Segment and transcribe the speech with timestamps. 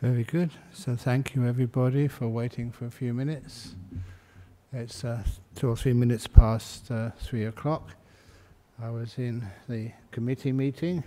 [0.00, 0.50] Very good.
[0.72, 3.74] So thank you everybody for waiting for a few minutes.
[4.72, 5.22] It's uh,
[5.54, 7.90] two or three minutes past uh, three o'clock.
[8.82, 11.04] I was in the committee meeting.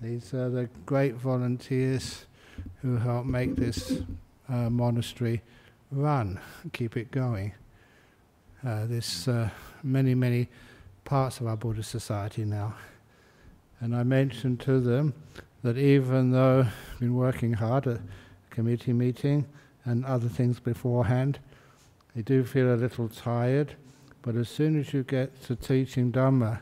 [0.00, 2.24] These are the great volunteers
[2.80, 4.00] who help make this
[4.48, 5.42] uh, monastery
[5.90, 6.40] run,
[6.72, 7.52] keep it going.
[8.66, 9.50] Uh, there's uh,
[9.82, 10.48] many, many
[11.04, 12.74] parts of our Buddhist society now.
[13.80, 15.12] And I mentioned to them
[15.62, 18.00] that even though I've been working hard at a
[18.50, 19.46] committee meeting
[19.84, 21.38] and other things beforehand,
[22.14, 23.74] you do feel a little tired.
[24.22, 26.60] But as soon as you get to teaching Dhamma,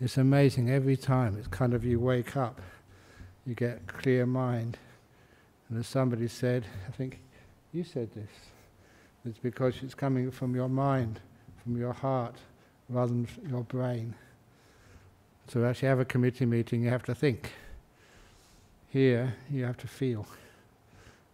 [0.00, 1.36] it's amazing every time.
[1.38, 2.60] It's kind of you wake up,
[3.46, 4.78] you get a clear mind.
[5.68, 7.20] And as somebody said, I think
[7.72, 8.30] you said this,
[9.24, 11.20] it's because it's coming from your mind,
[11.62, 12.36] from your heart,
[12.88, 14.14] rather than your brain.
[15.48, 17.52] To actually have a committee meeting, you have to think.
[18.90, 20.26] Here, you have to feel.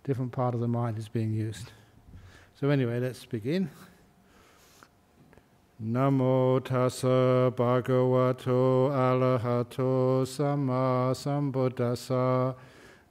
[0.05, 1.73] Different part of the mind is being used.
[2.61, 3.71] So anyway, let's begin.
[5.83, 12.55] Namo tassa bhagavato arahato sama sambuddhassa.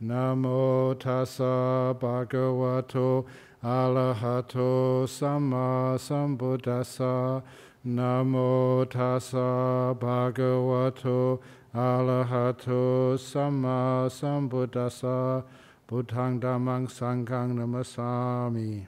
[0.04, 3.26] Namo tassa bhagavato
[3.64, 7.42] arahato sama sambuddhassa.
[7.84, 11.40] Namo tassa bhagavato
[11.76, 15.44] Arahato Sama Sambuddhasa
[15.90, 18.88] Buddhang Dhammang Sanghang Namasami.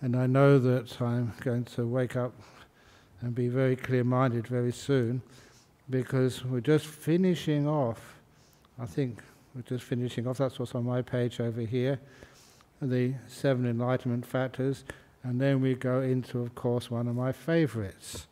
[0.00, 2.32] And I know that I'm going to wake up
[3.20, 5.22] and be very clear minded very soon
[5.88, 8.16] because we're just finishing off,
[8.76, 9.22] I think
[9.54, 12.00] we're just finishing off, that's what's on my page over here,
[12.82, 14.82] the seven enlightenment factors,
[15.22, 18.26] and then we go into, of course, one of my favorites,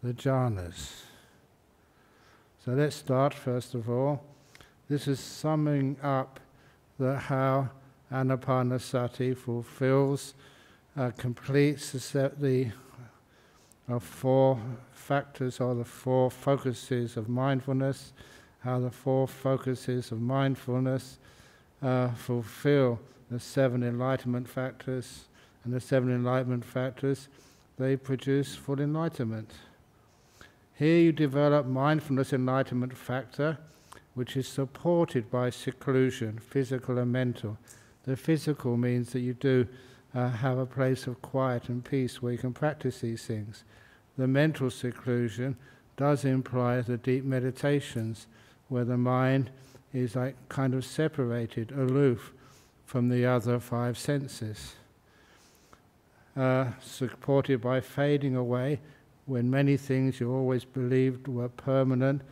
[0.00, 1.06] the jhanas.
[2.64, 4.24] So let's start first of all.
[4.88, 6.40] This is summing up
[6.98, 7.68] the how
[8.10, 10.32] Anapanasati fulfills,
[10.96, 12.70] uh, completes the, the
[13.86, 14.58] uh, four
[14.92, 18.14] factors or the four focuses of mindfulness,
[18.60, 21.18] how the four focuses of mindfulness
[21.82, 22.98] uh, fulfill
[23.30, 25.26] the seven enlightenment factors,
[25.64, 27.28] and the seven enlightenment factors,
[27.76, 29.50] they produce full enlightenment.
[30.76, 33.58] Here you develop mindfulness enlightenment factor,
[34.14, 37.58] which is supported by seclusion, physical and mental.
[38.04, 39.68] The physical means that you do
[40.14, 43.62] uh, have a place of quiet and peace where you can practice these things.
[44.18, 45.56] The mental seclusion
[45.96, 48.26] does imply the deep meditations
[48.68, 49.50] where the mind
[49.92, 52.32] is like kind of separated, aloof
[52.84, 54.74] from the other five senses.
[56.36, 58.80] Uh, supported by fading away
[59.26, 62.22] when many things you always believed were permanent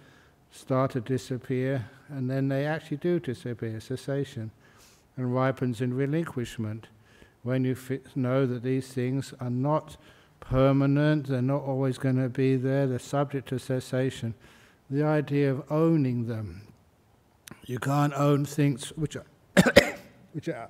[0.50, 4.50] start to disappear, and then they actually do disappear, cessation,
[5.16, 6.88] and ripens in relinquishment.
[7.42, 7.76] When you
[8.14, 9.96] know that these things are not
[10.40, 14.34] permanent, they're not always going to be there, they're subject to cessation.
[14.90, 16.62] The idea of owning them.
[17.64, 19.26] You can't own things which are,
[20.32, 20.68] which are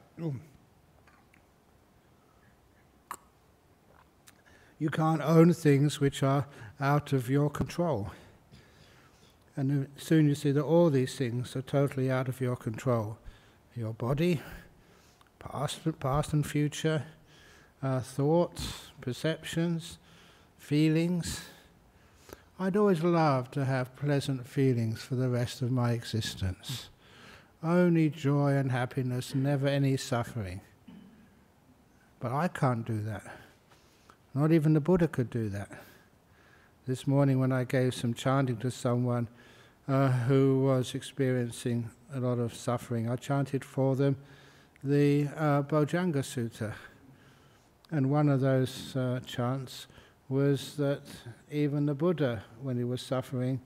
[4.82, 6.48] You can't own things which are
[6.80, 8.10] out of your control.
[9.54, 13.16] And soon you see that all these things are totally out of your control.
[13.76, 14.40] Your body,
[15.38, 17.04] past, past and future,
[17.80, 19.98] uh, thoughts, perceptions,
[20.58, 21.42] feelings.
[22.58, 26.88] I'd always love to have pleasant feelings for the rest of my existence.
[27.62, 30.60] Only joy and happiness, never any suffering.
[32.18, 33.41] But I can't do that.
[34.34, 35.70] Not even the Buddha could do that.
[36.86, 39.28] This morning, when I gave some chanting to someone
[39.86, 44.16] uh, who was experiencing a lot of suffering, I chanted for them
[44.82, 46.72] the uh, Bojjhanga Sutta.
[47.90, 49.86] And one of those uh, chants
[50.30, 51.02] was that
[51.50, 53.60] even the Buddha, when he was suffering,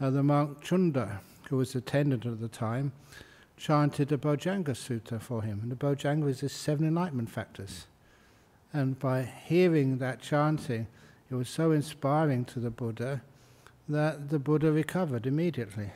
[0.00, 1.18] uh, the monk Chunda,
[1.50, 2.92] who was attendant at the time,
[3.58, 5.60] chanted the Bojjhanga Sutta for him.
[5.62, 7.86] And the Bojjhanga is the seven enlightenment factors.
[8.72, 10.86] And by hearing that chanting,
[11.30, 13.22] it was so inspiring to the Buddha
[13.88, 15.90] that the Buddha recovered immediately.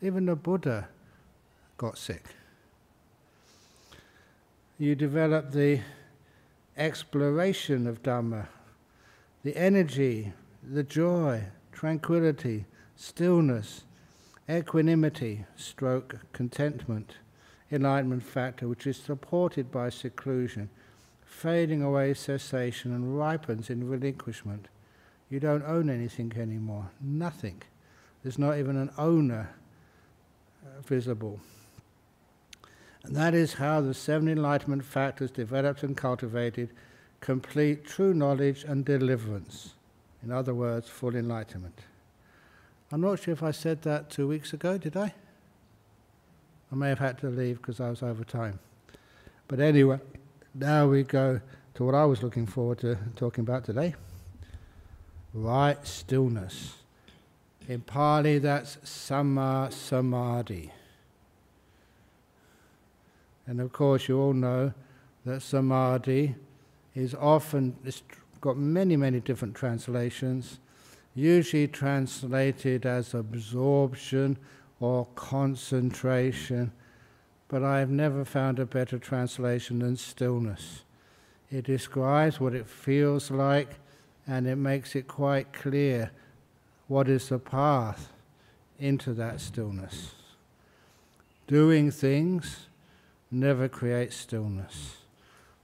[0.00, 0.88] Even the Buddha
[1.76, 2.24] got sick.
[4.78, 5.80] You develop the
[6.76, 8.46] exploration of Dhamma,
[9.42, 10.32] the energy,
[10.62, 12.66] the joy, tranquility,
[12.96, 13.84] stillness,
[14.48, 17.16] equanimity, stroke, contentment,
[17.70, 20.68] enlightenment factor, which is supported by seclusion
[21.34, 24.68] fading away cessation and ripens in relinquishment.
[25.28, 27.60] You don't own anything anymore, nothing.
[28.22, 29.50] There's not even an owner
[30.64, 31.40] uh, visible.
[33.02, 36.70] And that is how the seven enlightenment factors developed and cultivated
[37.20, 39.74] complete true knowledge and deliverance.
[40.22, 41.80] In other words, full enlightenment.
[42.92, 45.14] I'm not sure if I said that two weeks ago, did I?
[46.70, 48.60] I may have had to leave because I was over time.
[49.48, 50.00] But anyway,
[50.54, 51.40] now we go
[51.74, 53.94] to what I was looking forward to talking about today
[55.34, 56.76] right stillness.
[57.66, 60.70] In Pali, that's Samma Samadhi.
[63.46, 64.72] And of course, you all know
[65.26, 66.36] that Samadhi
[66.94, 68.02] is often, it's
[68.40, 70.60] got many, many different translations,
[71.14, 74.38] usually translated as absorption
[74.80, 76.70] or concentration,
[77.54, 80.82] but I have never found a better translation than stillness.
[81.52, 83.68] It describes what it feels like
[84.26, 86.10] and it makes it quite clear
[86.88, 88.12] what is the path
[88.80, 90.16] into that stillness.
[91.46, 92.66] Doing things
[93.30, 94.96] never creates stillness.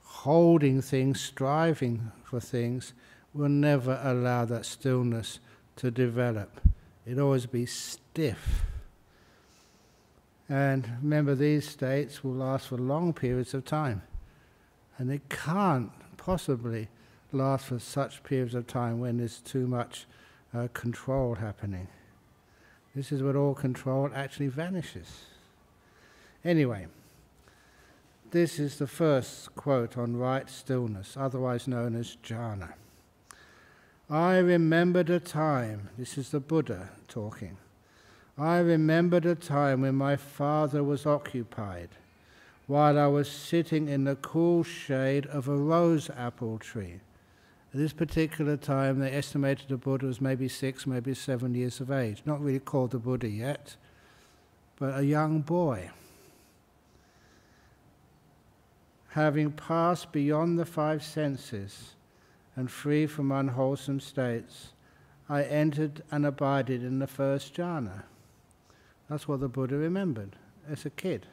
[0.01, 2.93] Holding things, striving for things,
[3.33, 5.39] will never allow that stillness
[5.75, 6.61] to develop.
[7.05, 8.63] It always be stiff.
[10.51, 14.01] And remember, these states will last for long periods of time.
[14.97, 16.89] And they can't possibly
[17.31, 20.07] last for such periods of time when there's too much
[20.53, 21.87] uh, control happening.
[22.93, 25.21] This is where all control actually vanishes.
[26.43, 26.87] Anyway,
[28.31, 32.73] this is the first quote on right stillness, otherwise known as jhana.
[34.09, 37.55] I remembered a time, this is the Buddha talking.
[38.37, 41.89] I remembered a time when my father was occupied
[42.67, 47.01] while I was sitting in the cool shade of a rose apple tree.
[47.73, 51.91] At this particular time, they estimated the Buddha was maybe six, maybe seven years of
[51.91, 52.21] age.
[52.25, 53.75] Not really called the Buddha yet,
[54.77, 55.89] but a young boy.
[59.09, 61.95] Having passed beyond the five senses
[62.55, 64.69] and free from unwholesome states,
[65.27, 68.03] I entered and abided in the first jhana.
[69.11, 70.37] That's what the Buddha remembered
[70.69, 71.25] as a kid.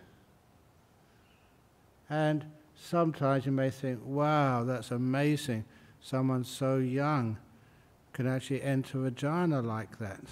[2.10, 2.44] And
[2.75, 5.64] sometimes you may think, wow, that's amazing
[6.00, 7.38] someone so young
[8.12, 10.22] can actually enter a jhana like that.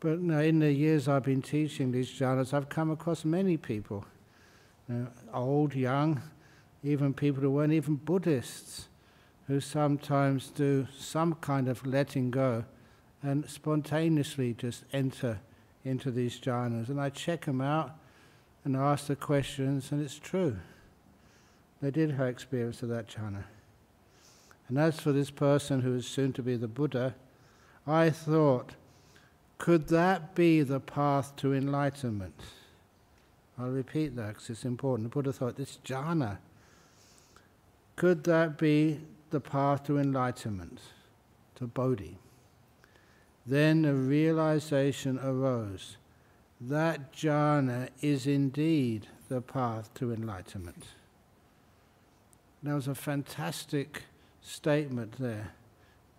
[0.00, 3.56] But you know, in the years I've been teaching these jhanas, I've come across many
[3.56, 4.04] people,
[4.88, 6.20] you know, old, young,
[6.82, 8.88] even people who weren't even Buddhists,
[9.46, 12.64] who sometimes do some kind of letting go
[13.22, 15.38] and spontaneously just enter
[15.88, 16.88] into these jhanas.
[16.88, 17.96] And I check them out
[18.64, 20.56] and ask the questions, and it's true.
[21.80, 23.44] They did have experience of that jhana.
[24.68, 27.14] And as for this person who is soon to be the Buddha,
[27.86, 28.72] I thought,
[29.56, 32.40] could that be the path to enlightenment?
[33.58, 35.08] I'll repeat that because it's important.
[35.08, 36.38] The Buddha thought, this jhana,
[37.96, 39.00] could that be
[39.30, 40.80] the path to enlightenment,
[41.56, 42.18] to Bodhi?
[43.48, 45.96] Then a realization arose.
[46.60, 50.84] That jhana is indeed the path to enlightenment.
[52.62, 54.02] That was a fantastic
[54.42, 55.52] statement there,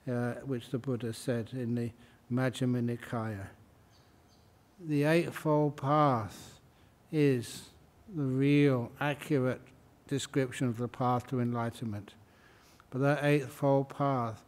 [0.09, 1.91] uh, which the Buddha said in the
[2.31, 3.49] Majjhima Nikaya.
[4.83, 6.59] The Eightfold Path
[7.11, 7.69] is
[8.15, 9.61] the real, accurate
[10.07, 12.15] description of the path to enlightenment.
[12.89, 14.41] But that Eightfold Path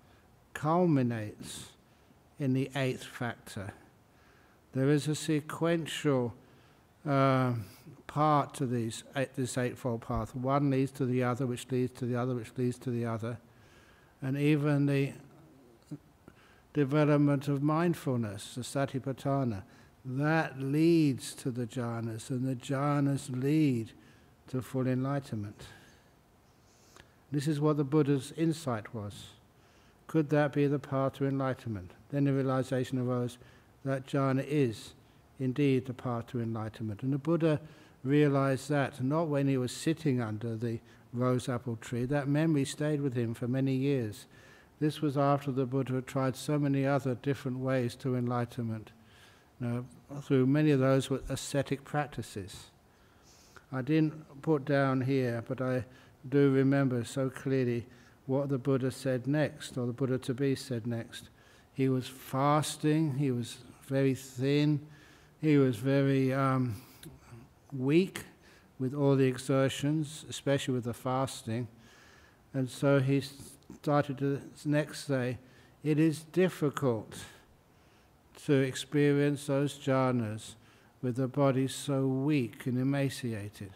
[0.55, 1.73] culminates
[2.41, 3.73] in the eighth factor.
[4.73, 6.33] There is a sequential
[7.07, 7.53] uh,
[8.07, 9.03] part to these,
[9.35, 10.35] this Eightfold Path.
[10.35, 13.37] One leads to the other, which leads to the other, which leads to the other
[14.21, 15.13] and even the
[16.73, 19.63] development of mindfulness, the satipatthana,
[20.05, 23.91] that leads to the jhanas, and the jhanas lead
[24.47, 25.63] to full enlightenment.
[27.31, 29.29] This is what the Buddha's insight was.
[30.11, 31.91] Could that be the path to enlightenment?
[32.09, 33.37] Then the realization arose
[33.85, 34.91] that jhana is
[35.39, 37.01] indeed the path to enlightenment.
[37.01, 37.61] And the Buddha
[38.03, 40.79] realized that not when he was sitting under the
[41.13, 42.03] rose apple tree.
[42.03, 44.25] That memory stayed with him for many years.
[44.81, 48.91] This was after the Buddha had tried so many other different ways to enlightenment.
[49.61, 49.85] Know,
[50.23, 52.65] through many of those were ascetic practices.
[53.71, 55.85] I didn't put down here, but I
[56.27, 57.85] do remember so clearly
[58.25, 61.29] what the Buddha said next, or the Buddha to be said next.
[61.73, 64.85] He was fasting, he was very thin,
[65.41, 66.81] he was very um,
[67.71, 68.21] weak,
[68.81, 71.67] with all the exertions, especially with the fasting.
[72.51, 75.37] And so he started to next say,
[75.83, 77.15] it is difficult
[78.45, 80.55] to experience those jhanas
[81.03, 83.71] with the body so weak and emaciated.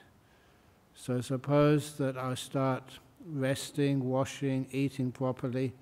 [0.96, 5.74] So suppose that I start resting, washing, eating properly,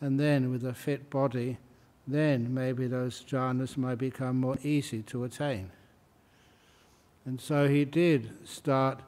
[0.00, 1.58] and then with a fit body,
[2.06, 5.70] then maybe those jhanas might become more easy to attain.
[7.24, 9.00] And so he did start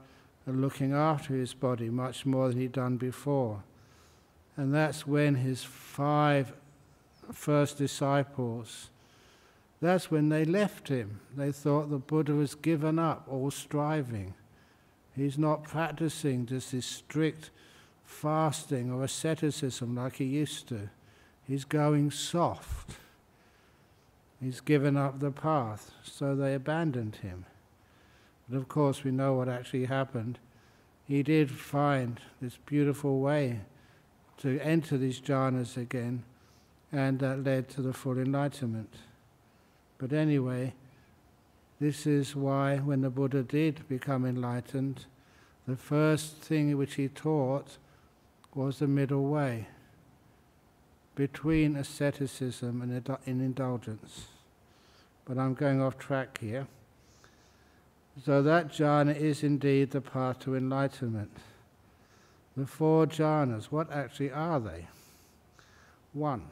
[0.46, 3.62] looking after his body much more than he'd done before.
[4.56, 6.52] And that's when his five
[7.32, 8.90] first disciples,
[9.80, 11.20] that's when they left him.
[11.36, 14.34] They thought the Buddha has given up all striving.
[15.20, 17.50] He's not practicing just this strict
[18.04, 20.90] fasting or asceticism like he used to.
[21.46, 22.96] He's going soft.
[24.40, 27.44] He's given up the path, so they abandoned him.
[28.48, 30.38] But of course, we know what actually happened.
[31.06, 33.60] He did find this beautiful way
[34.38, 36.22] to enter these jhanas again,
[36.92, 38.94] and that led to the full enlightenment.
[39.98, 40.74] But anyway,
[41.80, 45.06] this is why when the Buddha did become enlightened,
[45.66, 47.78] the first thing which he taught
[48.54, 49.68] was the middle way
[51.14, 54.28] between asceticism and indulgence.
[55.24, 56.66] But I'm going off track here.
[58.24, 61.36] So that jhana is indeed the path to enlightenment.
[62.56, 64.86] The four jhanas, what actually are they?
[66.12, 66.46] One.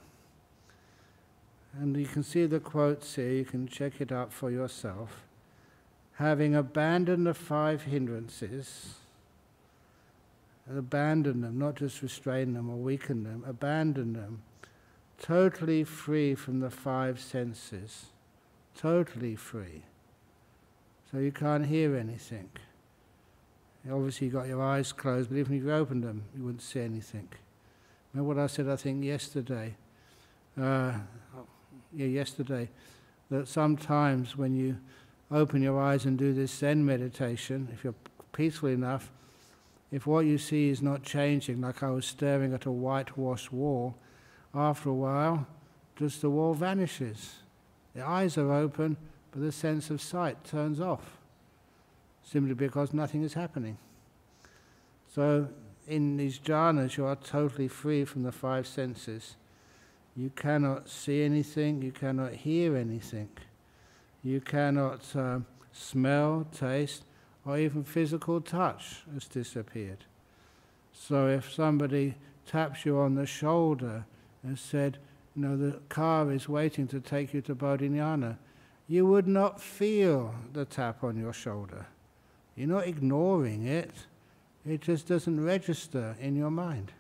[1.79, 5.25] And you can see the quotes here, you can check it out for yourself.
[6.15, 8.95] Having abandoned the five hindrances,
[10.71, 14.43] abandon them, not just restrain them or weaken them, abandon them,
[15.21, 18.07] totally free from the five senses,
[18.75, 19.83] totally free
[21.11, 22.49] so you can't hear anything.
[23.91, 26.81] Obviously, you've got your eyes closed, but even if you opened them, you wouldn't see
[26.81, 27.29] anything.
[28.13, 29.77] Remember what I said, I think, yesterday?
[30.61, 30.95] Uh,
[32.05, 32.69] yesterday,
[33.31, 34.77] that sometimes when you
[35.31, 37.95] open your eyes and do this Zen meditation, if you're
[38.33, 39.11] peaceful enough,
[39.91, 43.97] if what you see is not changing, like I was staring at a whitewashed wall,
[44.55, 45.47] after a while,
[45.97, 47.37] just the wall vanishes.
[47.95, 48.97] The eyes are open,
[49.31, 51.17] but the sense of sight turns off
[52.27, 53.79] simply because nothing is happening.
[55.15, 55.49] So,
[55.87, 59.37] in these jhanas, you are totally free from the five senses.
[60.17, 63.29] You cannot see anything, you cannot hear anything,
[64.23, 65.41] you cannot uh,
[65.73, 67.05] smell, taste,
[67.45, 70.05] or even physical touch has disappeared.
[70.93, 72.15] So, if somebody
[72.47, 74.07] taps you on the shoulder
[74.43, 74.99] and said,
[75.35, 78.39] you know, the car is waiting to take you to Bodhinyana,
[78.89, 81.87] you would not feel the tap on your shoulder.
[82.55, 83.91] You're not ignoring it,
[84.67, 86.93] it just doesn't register in your mind.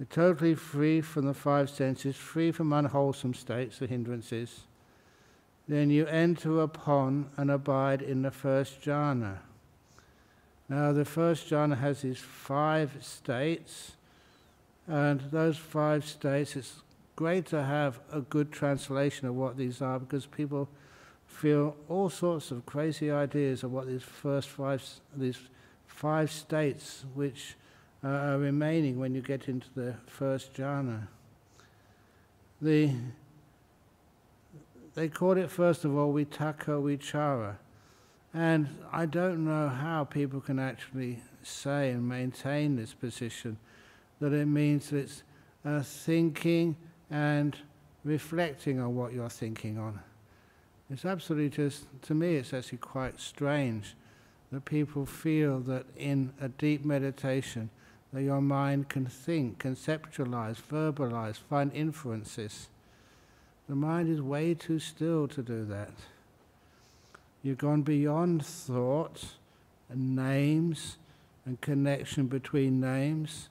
[0.00, 4.62] You're totally free from the five senses, free from unwholesome states, the hindrances.
[5.68, 9.40] Then you enter upon and abide in the first jhana.
[10.70, 13.92] Now, the first jhana has these five states,
[14.88, 16.80] and those five states, it's
[17.14, 20.66] great to have a good translation of what these are because people
[21.26, 24.82] feel all sorts of crazy ideas of what these first five,
[25.14, 25.40] these
[25.86, 27.54] five states which
[28.02, 31.08] uh, are remaining when you get into the first jhana.
[32.62, 32.92] The,
[34.94, 37.56] they call it, first of all, vitakka vichara.
[38.32, 43.56] And I don't know how people can actually say and maintain this position
[44.20, 45.22] that it means that it's
[45.64, 46.76] uh, thinking
[47.10, 47.56] and
[48.04, 50.00] reflecting on what you're thinking on.
[50.90, 53.94] It's absolutely just, to me, it's actually quite strange
[54.52, 57.70] that people feel that in a deep meditation,
[58.12, 62.68] that your mind can think, conceptualize, verbalize, find inferences.
[63.68, 65.92] The mind is way too still to do that.
[67.42, 69.36] You've gone beyond thought
[69.88, 70.98] and names
[71.46, 73.48] and connection between names.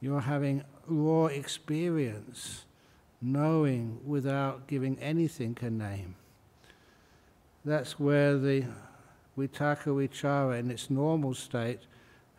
[0.00, 2.66] You're having raw experience
[3.20, 6.14] knowing without giving anything a name.
[7.64, 8.66] That's where the
[9.36, 11.80] vitakka vichara in its normal state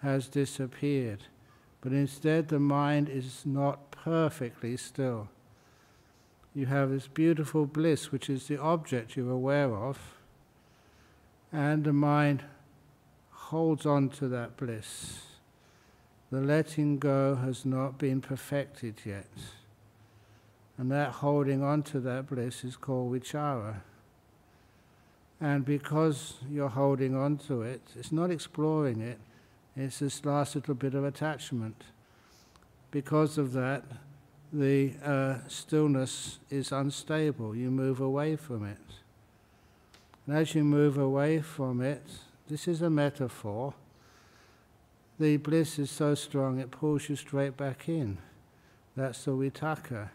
[0.01, 1.23] has disappeared.
[1.87, 5.29] But instead, the mind is not perfectly still.
[6.53, 9.97] You have this beautiful bliss, which is the object you're aware of,
[11.49, 12.43] and the mind
[13.31, 15.21] holds on to that bliss.
[16.29, 19.31] The letting go has not been perfected yet.
[20.77, 23.75] And that holding on to that bliss is called vichara.
[25.39, 29.19] And because you're holding on to it, it's not exploring it,
[29.79, 31.83] it's this last little bit of attachment.
[32.91, 33.83] Because of that,
[34.51, 37.55] the uh, stillness is unstable.
[37.55, 38.77] You move away from it.
[40.25, 42.03] And as you move away from it,
[42.49, 43.73] this is a metaphor.
[45.19, 48.17] The bliss is so strong it pulls you straight back in.
[48.95, 50.09] That's the vitakka.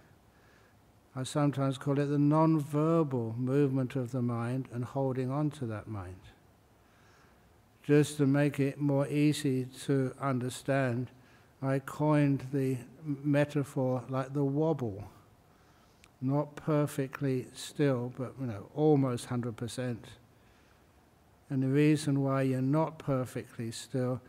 [1.14, 5.86] I sometimes call it the non-verbal movement of the mind and holding on to that
[5.86, 6.16] mind.
[7.82, 11.10] Just to make it more easy to understand,
[11.60, 15.04] I coined the metaphor like the wobble.
[16.20, 19.96] Not perfectly still, but you know, almost 100%.
[21.50, 24.20] And the reason why you're not perfectly still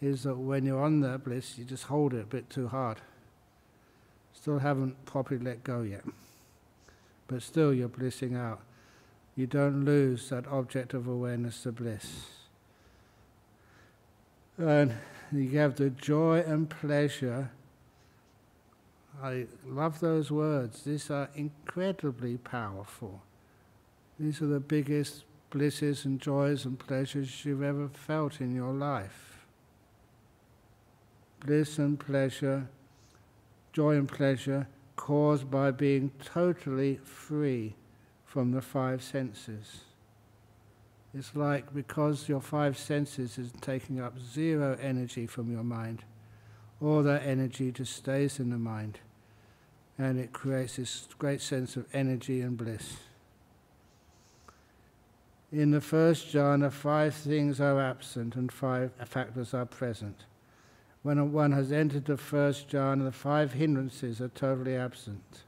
[0.00, 2.98] is that when you're on that bliss, you just hold it a bit too hard.
[4.32, 6.04] Still haven't properly let go yet.
[7.28, 8.60] But still, you're blissing out.
[9.36, 12.41] You don't lose that object of awareness, the bliss.
[14.58, 14.94] And
[15.32, 17.50] you have the joy and pleasure.
[19.22, 20.82] I love those words.
[20.82, 23.22] These are incredibly powerful.
[24.18, 29.46] These are the biggest blisses and joys and pleasures you've ever felt in your life.
[31.44, 32.68] Bliss and pleasure,
[33.72, 37.74] joy and pleasure caused by being totally free
[38.24, 39.80] from the five senses.
[41.14, 46.04] It's like because your five senses is taking up zero energy from your mind,
[46.80, 48.98] all that energy just stays in the mind
[49.98, 52.96] and it creates this great sense of energy and bliss.
[55.52, 60.24] In the first jhana, five things are absent and five factors are present.
[61.02, 65.42] When one has entered the first jhana, the five hindrances are totally absent.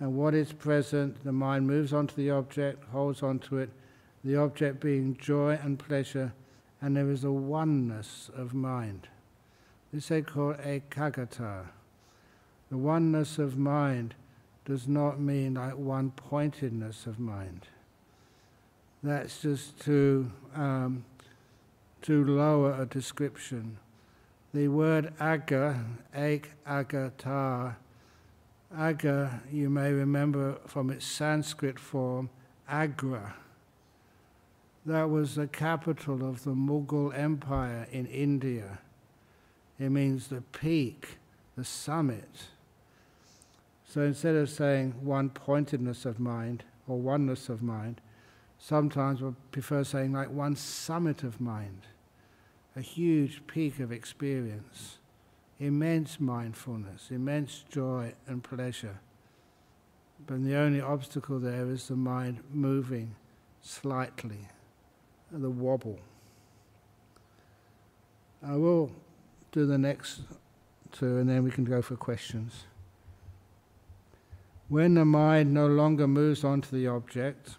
[0.00, 3.70] And what is present, the mind moves onto the object, holds onto it,
[4.24, 6.32] the object being joy and pleasure,
[6.80, 9.08] and there is a oneness of mind.
[9.92, 11.66] This they call ekaggata.
[12.70, 14.14] The oneness of mind
[14.64, 17.66] does not mean like one pointedness of mind.
[19.02, 21.04] That's just too, um,
[22.08, 23.78] lower a description.
[24.54, 27.76] The word aga, ek agata,
[28.76, 32.30] aga, you may remember from its Sanskrit form,
[32.68, 33.34] Agra
[34.84, 38.80] that was the capital of the Mughal Empire in India.
[39.78, 41.18] It means the peak,
[41.56, 42.48] the summit.
[43.86, 48.00] So instead of saying one pointedness of mind or oneness of mind,
[48.58, 51.82] sometimes we prefer saying like one summit of mind,
[52.74, 54.98] a huge peak of experience,
[55.60, 58.98] immense mindfulness, immense joy and pleasure.
[60.26, 63.14] But the only obstacle there is the mind moving
[63.60, 64.48] slightly
[65.40, 65.98] the wobble.
[68.46, 68.90] I will
[69.52, 70.22] do the next
[70.90, 72.64] two and then we can go for questions.
[74.68, 77.56] When the mind no longer moves on to the object,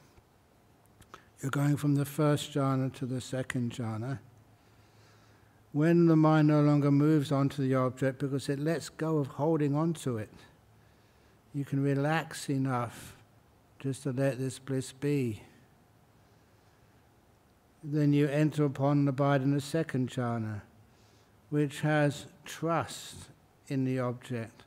[1.41, 4.19] you're going from the first jhana to the second jhana.
[5.71, 9.27] When the mind no longer moves on to the object because it lets go of
[9.27, 10.33] holding on to it,
[11.53, 13.15] you can relax enough
[13.79, 15.41] just to let this bliss be
[17.83, 20.61] then you enter upon and abide in the second jhana,
[21.49, 23.29] which has trust
[23.67, 24.63] in the object.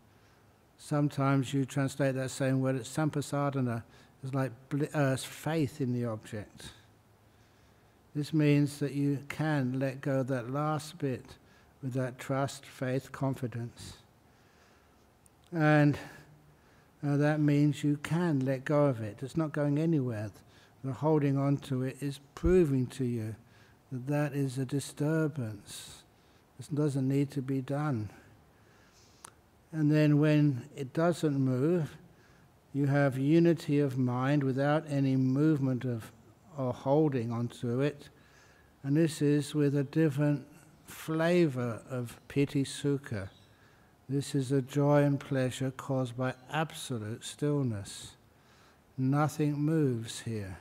[0.79, 3.83] Sometimes you translate that same word, it's sampasadana,
[4.23, 4.53] it's like
[4.93, 6.71] uh, faith in the object.
[8.15, 11.25] This means that you can let go of that last bit
[11.83, 13.95] with that trust, faith, confidence.
[15.53, 15.99] And
[17.07, 19.19] uh, that means you can let go of it.
[19.23, 20.31] It's not going anywhere
[20.93, 23.37] holding on to it is proving to you
[23.93, 26.03] that that is a disturbance.
[26.59, 28.11] This doesn't need to be done.
[29.73, 31.97] And then when it doesn't move,
[32.73, 36.11] you have unity of mind without any movement of
[36.57, 38.09] or holding onto it.
[38.83, 40.47] And this is with a different
[40.87, 43.29] flavor of piti sukha.
[44.09, 48.13] This is a joy and pleasure caused by absolute stillness.
[48.97, 50.59] Nothing moves here.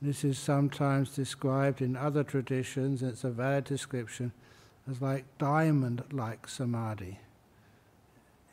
[0.00, 4.32] This is sometimes described in other traditions, it's a valid description,
[4.88, 7.18] as like diamond like samadhi.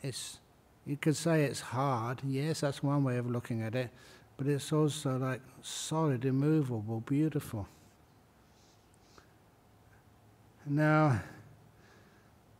[0.02, 0.40] It's,
[0.84, 3.90] you could say it's hard, yes, that's one way of looking at it,
[4.36, 7.68] but it's also like solid, immovable, beautiful.
[10.66, 11.22] Now,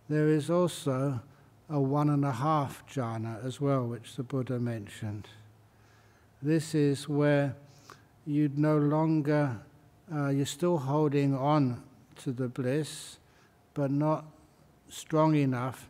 [0.08, 1.20] there is also
[1.68, 5.26] a one and a half jhana as well, which the Buddha mentioned.
[6.40, 7.56] This is where
[8.26, 9.56] you'd no longer,
[10.12, 11.82] uh, you're still holding on
[12.16, 13.18] to the bliss,
[13.74, 14.24] but not
[14.88, 15.88] strong enough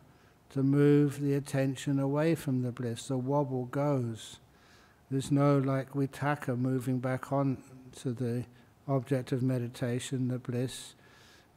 [0.51, 3.07] to move the attention away from the bliss.
[3.07, 4.39] The wobble goes.
[5.09, 7.57] There's no like vitakka moving back on
[7.97, 8.45] to the
[8.87, 10.95] object of meditation, the bliss,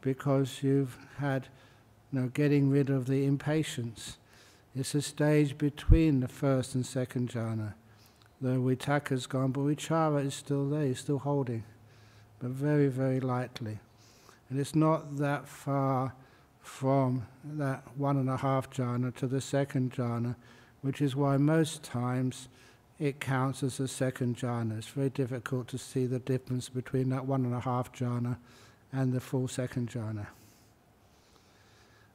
[0.00, 1.48] because you've had
[2.12, 4.18] you know, getting rid of the impatience.
[4.74, 7.74] It's a stage between the first and second jhana.
[8.40, 11.64] The vitakka's gone, but vichara is still there, he's still holding,
[12.38, 13.78] but very, very lightly.
[14.48, 16.14] And it's not that far
[16.62, 20.36] from that one and a half jhana to the second jhana,
[20.82, 22.48] which is why most times
[22.98, 24.78] it counts as a second jhana.
[24.78, 28.38] It's very difficult to see the difference between that one and a half jhana
[28.92, 30.26] and the full second jhana.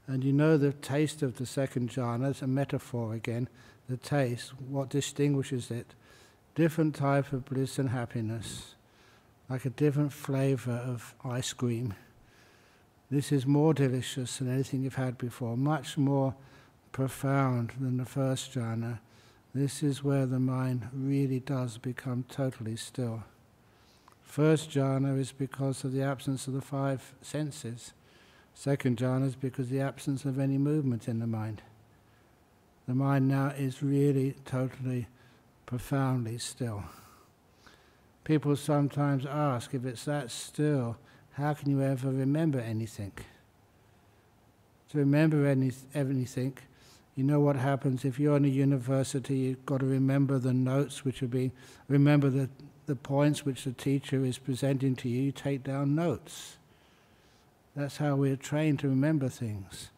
[0.07, 3.49] And you know the taste of the second jhana, it's a metaphor again,
[3.89, 5.95] the taste, what distinguishes it.
[6.55, 8.75] Different type of bliss and happiness,
[9.49, 11.93] like a different flavor of ice cream.
[13.11, 16.33] This is more delicious than anything you've had before, much more
[16.91, 18.99] profound than the first jhana.
[19.53, 23.23] This is where the mind really does become totally still.
[24.23, 27.93] First jhana is because of the absence of the five senses.
[28.53, 31.61] Second jhana is because of the absence of any movement in the mind.
[32.87, 35.07] The mind now is really totally,
[35.65, 36.83] profoundly still.
[38.23, 40.97] People sometimes ask if it's that still,
[41.33, 43.11] how can you ever remember anything?
[44.89, 46.57] To remember any, anything,
[47.15, 51.05] you know what happens if you're in a university, you've got to remember the notes
[51.05, 51.51] which are being,
[51.87, 52.49] remember the,
[52.87, 56.57] the points which the teacher is presenting to you, you take down notes.
[57.75, 59.89] That's how we're trained to remember things.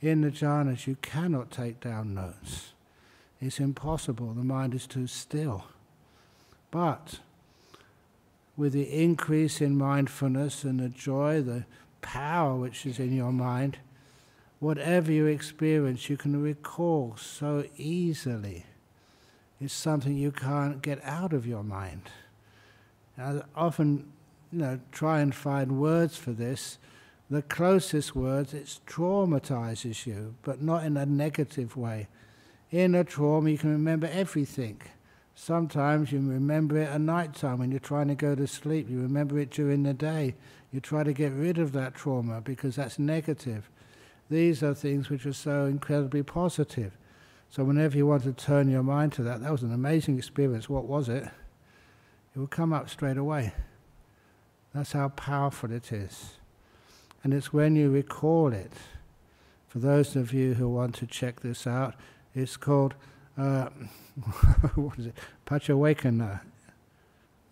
[0.00, 2.73] In the jhanas, you cannot take down notes.
[3.44, 4.32] It's impossible.
[4.32, 5.66] The mind is too still.
[6.70, 7.20] But
[8.56, 11.66] with the increase in mindfulness and the joy, the
[12.00, 13.78] power which is in your mind,
[14.60, 18.64] whatever you experience, you can recall so easily.
[19.60, 22.10] It's something you can't get out of your mind.
[23.18, 24.10] I often
[24.50, 26.78] you know, try and find words for this
[27.30, 32.08] the closest words, it traumatizes you, but not in a negative way.
[32.70, 34.80] In a trauma, you can remember everything.
[35.34, 38.88] Sometimes you remember it at night time when you're trying to go to sleep.
[38.88, 40.34] You remember it during the day.
[40.72, 43.68] You try to get rid of that trauma because that's negative.
[44.30, 46.96] These are things which are so incredibly positive.
[47.50, 50.68] So whenever you want to turn your mind to that, that was an amazing experience.
[50.68, 51.24] What was it?
[52.34, 53.52] It will come up straight away.
[54.74, 56.34] That's how powerful it is.
[57.22, 58.72] And it's when you recall it.
[59.68, 61.94] For those of you who want to check this out,
[62.34, 62.94] it's called,
[63.38, 63.68] uh,
[64.74, 65.14] what is it?
[65.46, 66.40] Paccavekkhana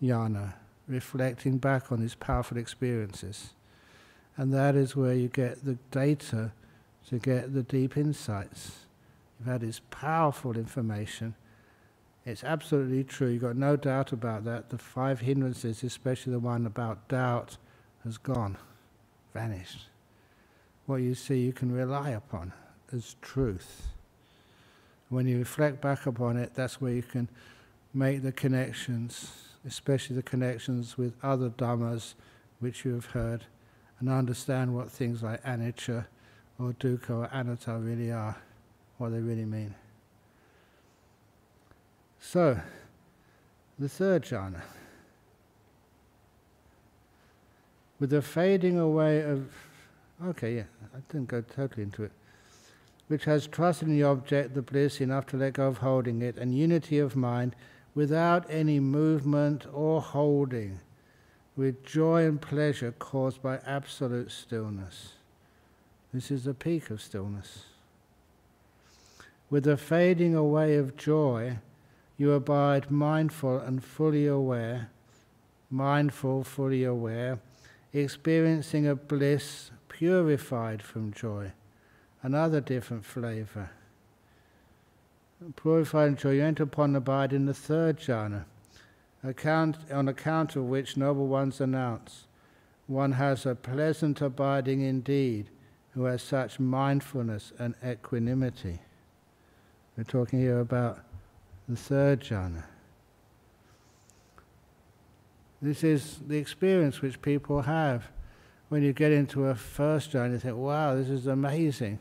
[0.03, 0.53] Jnana,
[0.87, 3.53] reflecting back on these powerful experiences.
[4.35, 6.51] And that is where you get the data
[7.07, 8.85] to get the deep insights.
[9.39, 11.35] You've had this powerful information.
[12.25, 13.27] It's absolutely true.
[13.27, 14.69] You've got no doubt about that.
[14.69, 17.57] The five hindrances, especially the one about doubt,
[18.03, 18.57] has gone
[19.33, 19.87] vanished.
[20.85, 22.53] What you see, you can rely upon
[22.91, 23.87] as truth.
[25.09, 27.29] When you reflect back upon it, that's where you can
[27.93, 29.31] make the connections,
[29.65, 32.15] especially the connections with other dhammas
[32.59, 33.45] which you have heard,
[33.99, 36.05] and understand what things like anicca
[36.59, 38.35] or dukkha or anatta really are,
[38.97, 39.75] what they really mean.
[42.19, 42.59] So,
[43.77, 44.61] the third jhana.
[48.03, 49.49] with the fading away of,
[50.25, 50.63] okay, yeah,
[50.93, 52.11] I didn't go totally into it,
[53.07, 56.37] which has trust in the object, the bliss, enough to let go of holding it,
[56.37, 57.55] and unity of mind
[57.95, 60.79] without any movement or holding,
[61.55, 65.13] with joy and pleasure caused by absolute stillness.
[66.13, 67.65] This is the peak of stillness.
[69.49, 71.59] With the fading away of joy,
[72.17, 74.89] you abide mindful and fully aware,
[75.69, 77.39] mindful, fully aware
[77.93, 81.51] experiencing a bliss purified from joy,
[82.23, 83.69] another different flavor.
[85.55, 88.45] Purified joy, you enter upon abide in the third jhana,
[89.23, 92.25] account, on account of which noble ones announce
[92.87, 95.49] one has a pleasant abiding indeed
[95.93, 98.79] who has such mindfulness and equanimity.
[99.95, 100.99] We're talking here about
[101.69, 102.63] the third jhana.
[105.61, 108.09] This is the experience which people have.
[108.69, 111.99] When you get into a first jhana, you think, wow, this is amazing.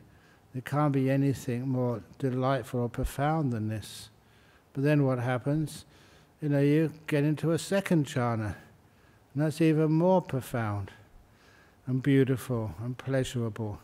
[0.53, 4.11] There can't be anything more delightful or profound than this.
[4.75, 5.85] But then what happens?
[6.41, 8.57] You know, you get into a second jhana,
[9.33, 10.91] and that's even more profound
[11.87, 13.81] and beautiful and pleasurable.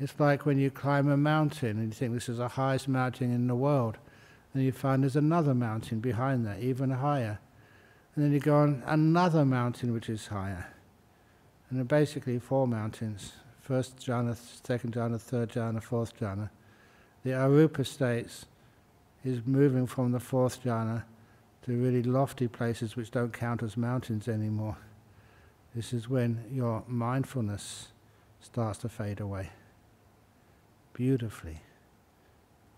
[0.00, 3.34] It's like when you climb a mountain and you think this is the highest mountain
[3.34, 3.98] in the world,
[4.54, 7.38] and you find there's another mountain behind that, even higher.
[8.14, 10.68] And then you go on another mountain which is higher.
[11.68, 13.32] And there are basically four mountains
[13.68, 14.34] first jhana,
[14.66, 16.48] second jhana, third jhana, fourth jhana.
[17.22, 18.46] The arupa states
[19.22, 21.02] is moving from the fourth jhana
[21.66, 24.78] to really lofty places which don't count as mountains anymore.
[25.74, 27.88] This is when your mindfulness
[28.40, 29.50] starts to fade away.
[30.94, 31.60] Beautifully.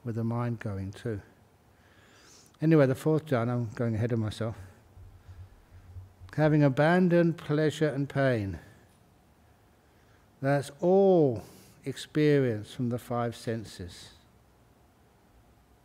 [0.05, 1.21] With the mind going too.
[2.61, 4.57] Anyway, the fourth jhana, I'm going ahead of myself.
[6.37, 8.59] Having abandoned pleasure and pain.
[10.41, 11.43] That's all
[11.85, 14.11] experience from the five senses.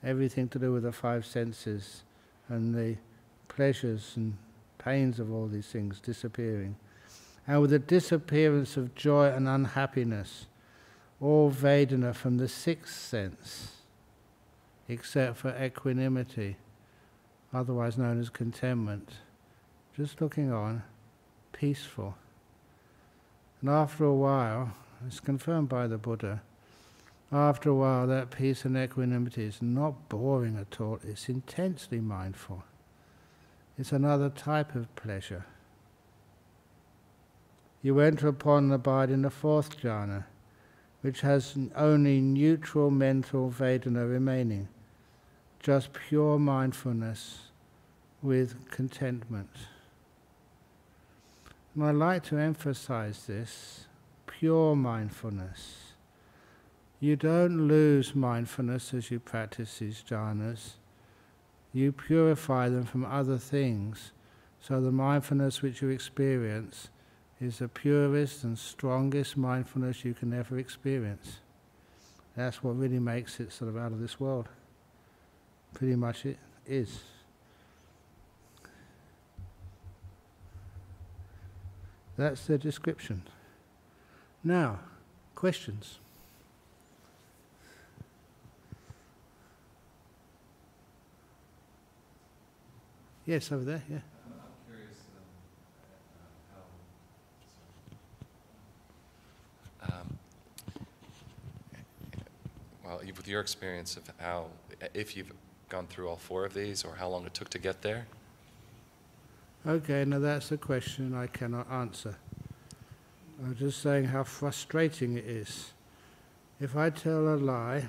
[0.04, 2.04] Everything to do with the five senses
[2.48, 2.96] and the
[3.48, 4.38] pleasures and
[4.78, 6.76] pains of all these things disappearing.
[7.48, 10.48] And with the disappearance of joy and unhappiness,
[11.20, 13.74] all Vedana from the sixth sense,
[14.88, 16.58] except for equanimity,
[17.54, 19.10] otherwise known as contentment,
[19.96, 20.84] just looking on,
[21.52, 22.16] peaceful.
[23.66, 24.74] And after a while,
[25.08, 26.44] it's confirmed by the Buddha,
[27.32, 32.64] after a while that peace and equanimity is not boring at all, it's intensely mindful.
[33.76, 35.48] It's another type of pleasure.
[37.82, 40.26] You enter upon and abide in the fourth jhana,
[41.02, 44.68] which has only neutral mental Vedana remaining,
[45.60, 47.50] just pure mindfulness
[48.22, 49.50] with contentment.
[51.76, 53.88] And I like to emphasize this
[54.26, 55.94] pure mindfulness.
[57.02, 60.76] You don't lose mindfulness as you practice these jhanas.
[61.74, 64.14] You purify them from other things.
[64.62, 66.90] So the mindfulness which you experience
[67.42, 71.40] is the purest and strongest mindfulness you can ever experience.
[72.38, 74.48] That's what really makes it sort of out of this world.
[75.74, 77.02] Pretty much it is.
[82.18, 83.24] That's the description.
[84.44, 84.80] Now,
[85.34, 86.00] questions?
[93.26, 93.98] Yes, over there, yeah.
[99.82, 100.18] Um,
[102.86, 104.46] well, with your experience of how,
[104.94, 105.32] if you've
[105.70, 108.06] gone through all four of these, or how long it took to get there?
[109.68, 112.16] Okay, now that's a question I cannot answer.
[113.44, 115.74] I'm just saying how frustrating it is.
[116.60, 117.86] If I tell a lie,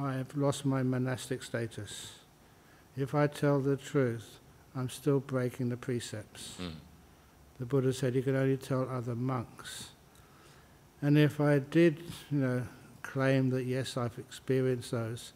[0.00, 2.12] I have lost my monastic status.
[2.96, 4.38] If I tell the truth,
[4.76, 6.58] I'm still breaking the precepts.
[6.60, 6.74] Mm.
[7.58, 9.88] The Buddha said you can only tell other monks.
[11.02, 12.62] And if I did, you know,
[13.02, 15.32] claim that yes, I've experienced those,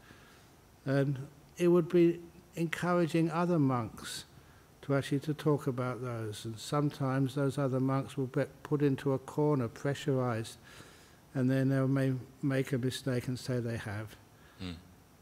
[0.86, 2.20] and it would be
[2.54, 4.24] encouraging other monks
[4.88, 6.44] to actually to talk about those.
[6.46, 10.56] And sometimes those other monks will be put into a corner, pressurized,
[11.34, 14.16] and then they may make a mistake and say they have.
[14.62, 14.76] Mm.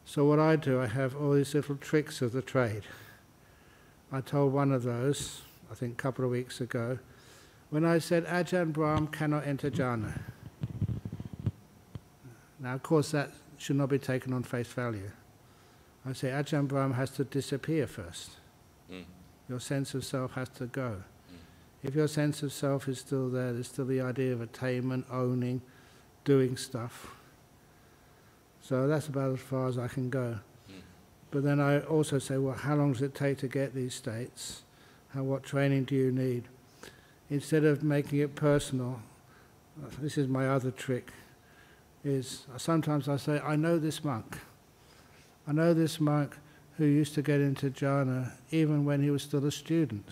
[0.04, 2.82] So what I do, I have all these little tricks of the trade.
[4.12, 7.00] I told one of those, I think a couple of weeks ago,
[7.70, 10.20] when I said Ajahn Brahm cannot enter jhana.
[12.60, 15.10] Now, of course, that should not be taken on face value.
[16.08, 18.30] I say Ajahn Brahm has to disappear first.
[18.90, 19.06] Mm.
[19.48, 21.02] Your sense of self has to go.
[21.82, 25.62] If your sense of self is still there, there's still the idea of attainment, owning,
[26.24, 27.14] doing stuff.
[28.60, 30.40] So that's about as far as I can go.
[31.30, 34.62] But then I also say, well, how long does it take to get these states?
[35.14, 36.44] How, what training do you need?
[37.30, 39.00] Instead of making it personal,
[40.00, 41.12] this is my other trick,
[42.04, 44.38] is sometimes I say, I know this monk.
[45.46, 46.36] I know this monk
[46.76, 50.06] who used to get into jhana even when he was still a student.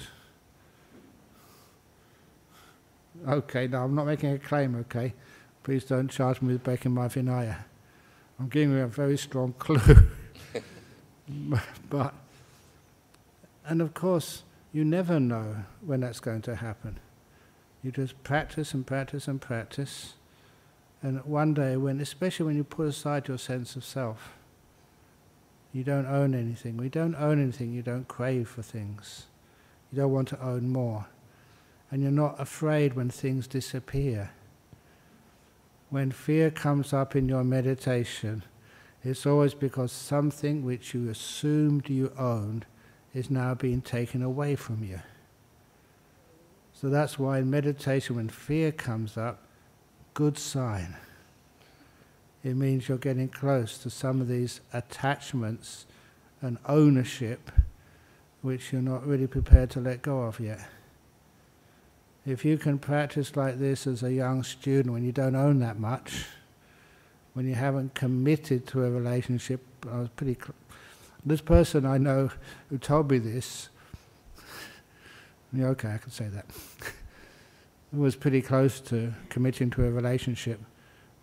[3.28, 5.14] Okay, now I'm not making a claim, okay?
[5.62, 7.56] Please don't charge me with breaking my Vinaya.
[8.38, 10.08] I'm giving you a very strong clue.
[11.88, 12.14] but,
[13.66, 16.98] and of course, you never know when that's going to happen.
[17.82, 20.14] You just practice and practice and practice.
[21.02, 24.32] And one day, when, especially when you put aside your sense of self,
[25.74, 26.76] you don't own anything.
[26.76, 29.26] We don't own anything, you don't crave for things.
[29.90, 31.06] You don't want to own more.
[31.90, 34.30] And you're not afraid when things disappear.
[35.90, 38.44] When fear comes up in your meditation,
[39.02, 42.66] it's always because something which you assumed you owned
[43.12, 45.00] is now being taken away from you.
[46.72, 49.42] So that's why in meditation, when fear comes up,
[50.14, 50.96] good sign.
[52.44, 55.86] It means you're getting close to some of these attachments
[56.42, 57.50] and ownership
[58.42, 60.60] which you're not really prepared to let go of yet.
[62.26, 65.78] If you can practice like this as a young student when you don't own that
[65.78, 66.26] much,
[67.32, 70.36] when you haven't committed to a relationship, I was pretty.
[71.24, 72.30] This person I know
[72.68, 73.70] who told me this,
[75.58, 76.44] okay, I can say that,
[77.94, 80.60] was pretty close to committing to a relationship,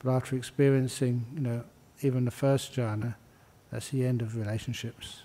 [0.03, 1.63] but after experiencing, you know,
[2.01, 3.15] even the first jhana,
[3.71, 5.21] that's the end of relationships.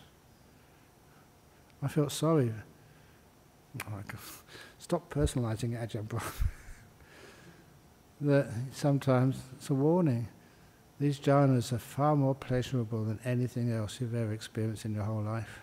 [1.83, 2.53] I felt sorry.
[3.87, 4.01] Oh,
[4.79, 6.23] stop personalizing it, Ajahn
[8.21, 10.29] that sometimes it's a warning.
[10.99, 15.23] These jhanas are far more pleasurable than anything else you've ever experienced in your whole
[15.23, 15.61] life.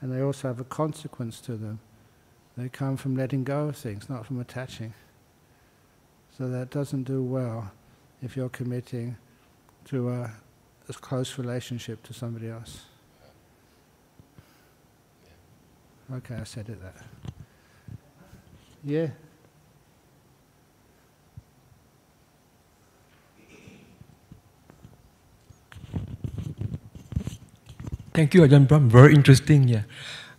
[0.00, 1.80] And they also have a consequence to them.
[2.56, 4.92] They come from letting go of things, not from attaching.
[6.36, 7.70] So that doesn't do well
[8.20, 9.16] if you're committing
[9.84, 10.32] to a,
[10.88, 12.86] a close relationship to somebody else.
[16.12, 16.96] Okay, I said it that.
[18.82, 19.06] Yeah.
[28.12, 28.88] Thank you, Ajahn Brahm.
[28.88, 29.68] Very interesting.
[29.68, 29.82] Yeah,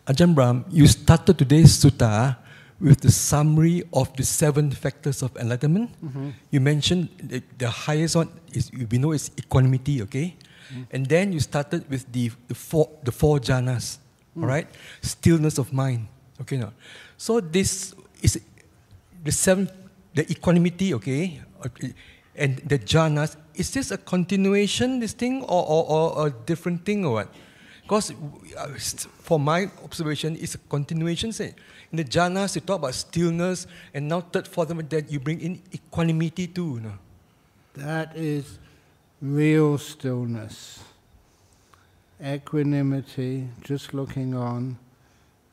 [0.07, 2.37] Ajahn Brahm, you started today's sutta
[2.79, 5.91] with the summary of the seven factors of enlightenment.
[6.03, 6.29] Mm-hmm.
[6.51, 10.35] You mentioned the, the highest one is we know is equanimity, okay,
[10.73, 10.85] Mm.
[10.91, 13.99] and then you started with the, the four the four jhanas,
[14.35, 14.41] Mm.
[14.41, 14.67] all right,
[15.01, 16.07] stillness of mind,
[16.41, 16.57] okay.
[16.57, 16.73] Now,
[17.17, 18.41] so this is
[19.23, 19.69] the seven
[20.15, 21.93] the equanimity, okay, okay,
[22.35, 23.37] and the jhanas.
[23.53, 25.85] Is this a continuation, this thing, or, or,
[26.17, 27.29] or a different thing, or what?
[27.83, 28.11] Because
[28.57, 28.67] uh,
[29.21, 31.31] for my observation, it's a continuation.
[31.31, 31.53] Say,
[31.99, 35.61] in the jhanas, you talk about stillness, and now third, fourth, that you bring in
[35.73, 36.79] equanimity too.
[36.81, 36.93] No?
[37.75, 38.59] That is
[39.21, 40.83] real stillness,
[42.23, 44.77] equanimity, just looking on,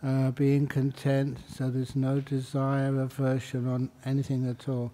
[0.02, 4.90] uh, being content, so there's no desire, aversion on anything at all.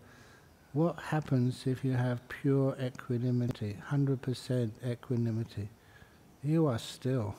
[0.75, 5.71] What happens if you have pure equanimity, 100% equanimity?
[6.45, 7.35] You are still,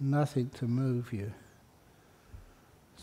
[0.00, 1.32] nothing to move you.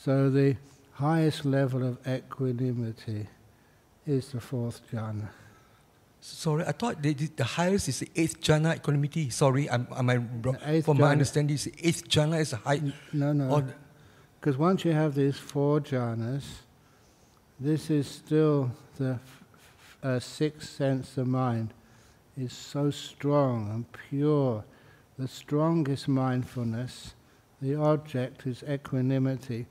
[0.04, 0.56] So the
[0.94, 3.28] highest level of equanimity
[4.06, 5.30] is the fourth jhana.
[6.22, 9.30] Sorry, I thought the, the, the highest is the eighth jhana equanimity.
[9.30, 10.58] Sorry, I'm, am I wrong?
[10.66, 12.82] Eighth For my understanding, the eighth jhana is the high.
[13.14, 13.64] No, no.
[14.40, 16.44] Because once you have these four jhanas,
[17.60, 19.20] this is still the
[20.04, 21.74] uh, sixth sense of mind
[22.38, 24.64] is so strong and pure.
[25.18, 27.14] The strongest mindfulness,
[27.62, 29.68] the object is equanimity,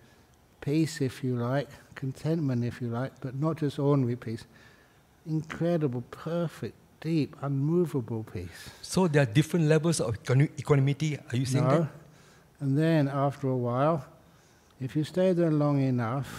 [0.64, 4.44] peace if you like, contentment if you like, but not just ordinary peace.
[5.26, 8.70] Incredible, perfect, deep, unmovable peace.
[8.82, 10.16] so there are different levels of
[10.58, 11.18] equanimity.
[11.30, 11.78] Are you saying No.
[11.80, 11.88] that?
[12.60, 14.06] And then after a while,
[14.80, 16.30] if you stay there long enough,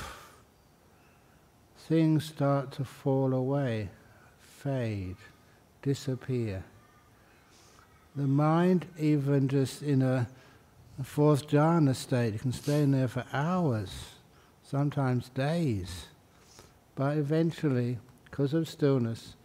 [1.88, 3.90] things start to fall away,
[4.40, 5.18] fade,
[5.82, 6.64] disappear.
[8.16, 10.28] The mind, even just in a,
[11.00, 13.92] a fourth jhana state, you can stay in there for hours,
[14.70, 16.08] sometimes days.
[16.96, 19.36] But eventually, because of stillness,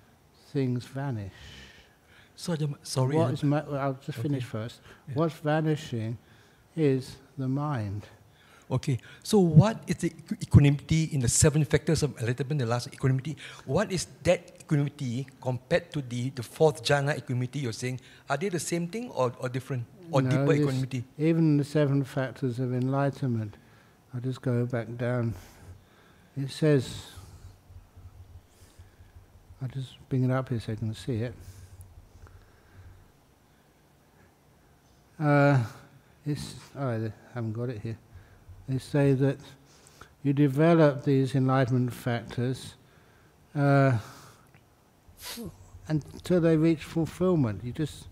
[0.53, 1.33] things vanish.
[2.37, 3.17] So, sorry.
[3.17, 4.23] What is Ajahn- is ma- I'll just Okay.
[4.29, 4.81] finish first.
[5.09, 5.15] Yeah.
[5.15, 6.17] What's vanishing
[6.77, 8.07] is the mind.
[8.71, 13.37] Okay, so what is the equanimity in the seven factors of enlightenment, the last equanimity?
[13.67, 18.01] What is that equanimity compared to the, the fourth jhana equanimity you're saying?
[18.29, 19.85] Are they the same thing or, or different?
[20.13, 21.03] Or No, deeper equanimity?
[21.19, 23.57] Even the seven factors of enlightenment.
[24.13, 25.35] I'll just go back down.
[26.37, 27.07] It says,
[29.63, 31.35] I'll just bring it up here so you can see it.
[35.19, 35.63] Uh,
[36.27, 37.99] it's, oh, I haven't got it here.
[38.69, 39.39] They say that
[40.23, 42.75] you develop these enlightenment factors
[43.55, 43.99] uh,
[45.89, 47.63] until they reach fulfillment.
[47.63, 48.07] You just,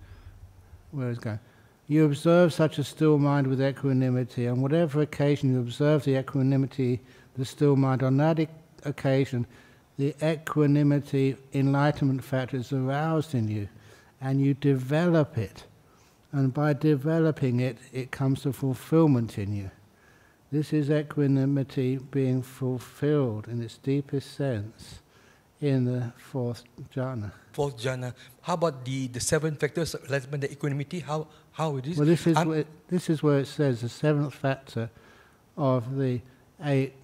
[0.91, 1.41] where is it going?
[1.91, 4.47] You observe such a still mind with equanimity.
[4.47, 7.01] On whatever occasion you observe the equanimity,
[7.35, 8.47] the still mind, on that
[8.85, 9.47] occasion,
[9.97, 13.69] the equanimity enlightenment factor is aroused in you,
[14.21, 15.65] and you develop it.
[16.31, 19.71] And by developing it, it comes to fulfillment in you.
[20.53, 25.01] This is equanimity being fulfilled in its deepest sense
[25.61, 26.63] in the fourth
[26.95, 27.33] jhana.
[27.53, 28.15] Fourth jhana.
[28.43, 31.01] How about the, the seven factors of enlightenment, the equanimity?
[31.01, 31.97] How, how it is?
[31.97, 34.91] Well, this is, I'm- where, this is where it says the seventh factor
[35.57, 36.21] of the
[36.65, 36.95] eight,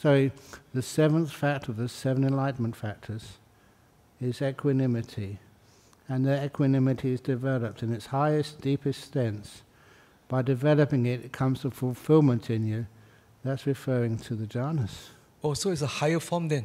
[0.00, 0.32] sorry,
[0.72, 3.38] the seventh factor of the seven enlightenment factors
[4.20, 5.38] is equanimity.
[6.08, 9.62] And the equanimity is developed in its highest, deepest sense.
[10.28, 12.86] By developing it, it comes to fulfillment in you.
[13.42, 15.08] That's referring to the jhanas.
[15.42, 16.64] Oh, so it's a higher form then?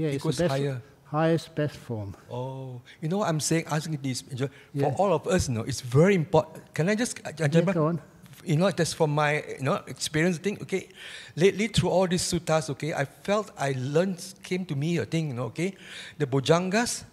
[0.00, 0.76] Yeah, it it's goes the best, higher.
[1.12, 2.10] highest, best form.
[2.30, 4.94] Oh, you know what I'm saying, asking this, for Yeah.
[5.00, 6.64] all of us, you know, it's very important.
[6.74, 7.98] Can I just, uh, Yeah, go on.
[8.44, 10.56] you know, just from my you know experience thing.
[10.62, 10.88] Okay,
[11.36, 15.28] lately through all these suttas, okay, I felt I learned came to me a thing,
[15.28, 15.74] you know, okay,
[16.18, 17.04] the bojjhangas.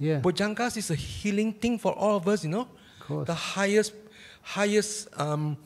[0.00, 2.66] Yeah, Bojjhangas is a healing thing for all of us, you know.
[2.66, 3.26] of course.
[3.26, 3.92] The highest,
[4.42, 5.56] highest, um,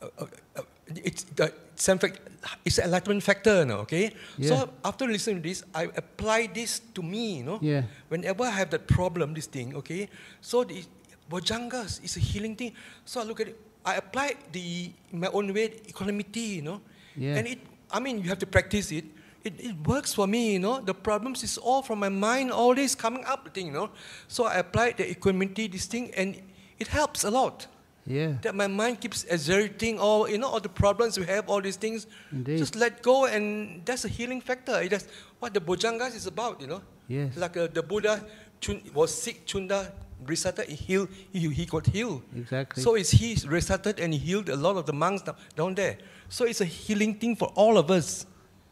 [0.00, 0.26] uh, uh,
[0.56, 0.62] uh,
[1.04, 1.52] it's the
[1.98, 2.20] fact,
[2.64, 4.12] it's an enlightenment factor, you know, okay.
[4.38, 4.48] Yeah.
[4.48, 7.58] So after listening to this, I apply this to me, you know.
[7.60, 7.82] Yeah.
[8.08, 10.08] Whenever I have that problem, this thing, okay.
[10.40, 10.84] So the
[11.30, 12.72] bojjhangas is a healing thing.
[13.04, 16.80] So I look at it, I apply the in my own way equanimity, you know.
[17.16, 17.36] Yeah.
[17.36, 17.58] And it,
[17.90, 19.04] I mean, you have to practice it.
[19.42, 20.80] It, it works for me, you know.
[20.80, 23.90] The problems is all from my mind, all this coming up, thing, you know.
[24.28, 26.40] So I apply the equanimity, this thing, and
[26.78, 27.66] it helps a lot.
[28.06, 31.60] Yeah, That my mind keeps exerting all, you know, all the problems we have, all
[31.60, 32.06] these things.
[32.32, 32.58] Indeed.
[32.58, 34.88] Just let go, and that's a healing factor.
[34.88, 35.06] That's
[35.38, 36.82] what the Bojjhangas is about, you know.
[37.06, 37.36] Yes.
[37.36, 38.24] Like uh, the Buddha
[38.60, 39.92] chun, was sick, Chunda
[40.26, 42.22] recited, he healed, he, he got healed.
[42.36, 42.82] exactly.
[42.82, 45.98] So it's he recited and healed a lot of the monks down- down there.
[46.28, 48.26] So it's a healing thing for all of us.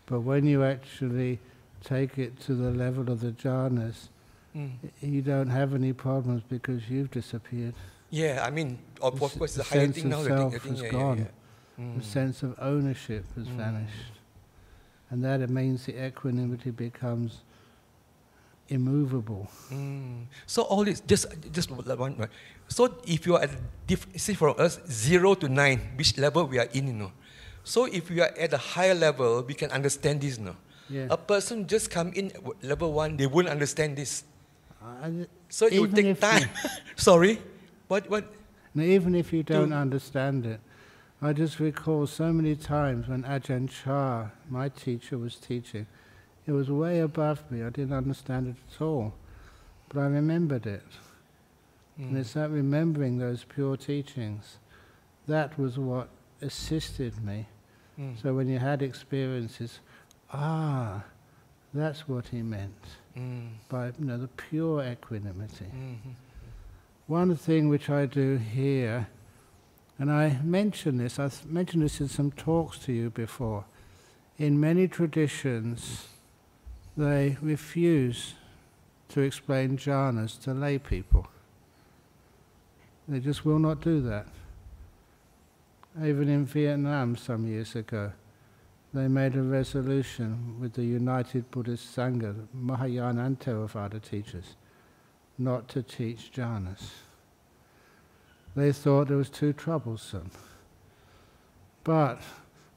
[0.07, 1.39] but when you actually
[1.85, 4.09] take it to the level of the jhanas,
[4.57, 4.73] Mm.
[5.01, 7.75] you don't have any problems because you've disappeared.
[8.11, 10.23] Yeah, I mean, of, The course, the the higher thing now.
[10.23, 11.19] the thing, the thing, has yeah, gone.
[11.19, 11.31] Yeah, yeah.
[11.95, 12.05] The Mm.
[12.05, 13.57] sense of ownership has Mm.
[13.57, 14.15] vanished.
[15.11, 17.41] And that it means the equanimity becomes
[18.69, 19.49] immovable.
[19.71, 20.27] Mm.
[20.47, 22.17] So all this, just just one.
[22.19, 22.31] right.
[22.69, 23.51] So if you are at
[23.87, 27.13] diff, see for us zero to nine, which level we are in, you know.
[27.65, 30.57] So if we are at a higher level, we can understand this, you know.
[30.89, 31.07] Yeah.
[31.11, 32.31] A person just come in
[32.63, 34.23] level one, they won't understand this.
[34.83, 36.47] I- So it will take time.
[36.97, 37.43] Sorry,
[37.91, 38.25] what what?
[38.73, 40.61] Now, even if you don't Do- understand it,
[41.21, 45.87] I just recall so many times when Ajahn Chah, my teacher, was teaching.
[46.47, 47.63] It was way above me.
[47.65, 49.13] I didn't understand it at all.
[49.89, 50.85] But I remembered it.
[51.99, 52.21] And Mm.
[52.21, 54.59] it's that remembering those pure teachings.
[55.27, 56.09] That was what
[56.41, 57.47] assisted me.
[57.99, 58.23] Mm.
[58.23, 59.81] So when you had experiences,
[60.33, 61.03] ah,
[61.75, 62.85] that's what he meant
[63.17, 63.49] Mm.
[63.69, 65.67] by you know, the pure equanimity.
[65.67, 66.15] Mhm.
[67.11, 69.09] One thing which I do here,
[69.99, 73.65] and I mentioned this, I've mentioned this in some talks to you before.
[74.39, 76.07] In many traditions,
[76.97, 78.35] they refuse
[79.09, 81.27] to explain jhanas to lay people.
[83.09, 84.29] They just will not do that.
[86.01, 88.13] Even in Vietnam some years ago,
[88.95, 94.55] they made a resolution with the United Buddhist Sangha, Mahayana and Theravada teachers,
[95.41, 96.91] not to teach jhanas.
[98.55, 100.31] They thought it was too troublesome.
[101.83, 102.21] But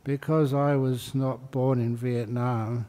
[0.04, 2.88] because I was not born in Vietnam,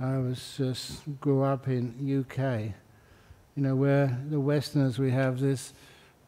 [0.00, 2.74] I was just grew up in UK,
[3.54, 5.72] you know, where the Westerners we have this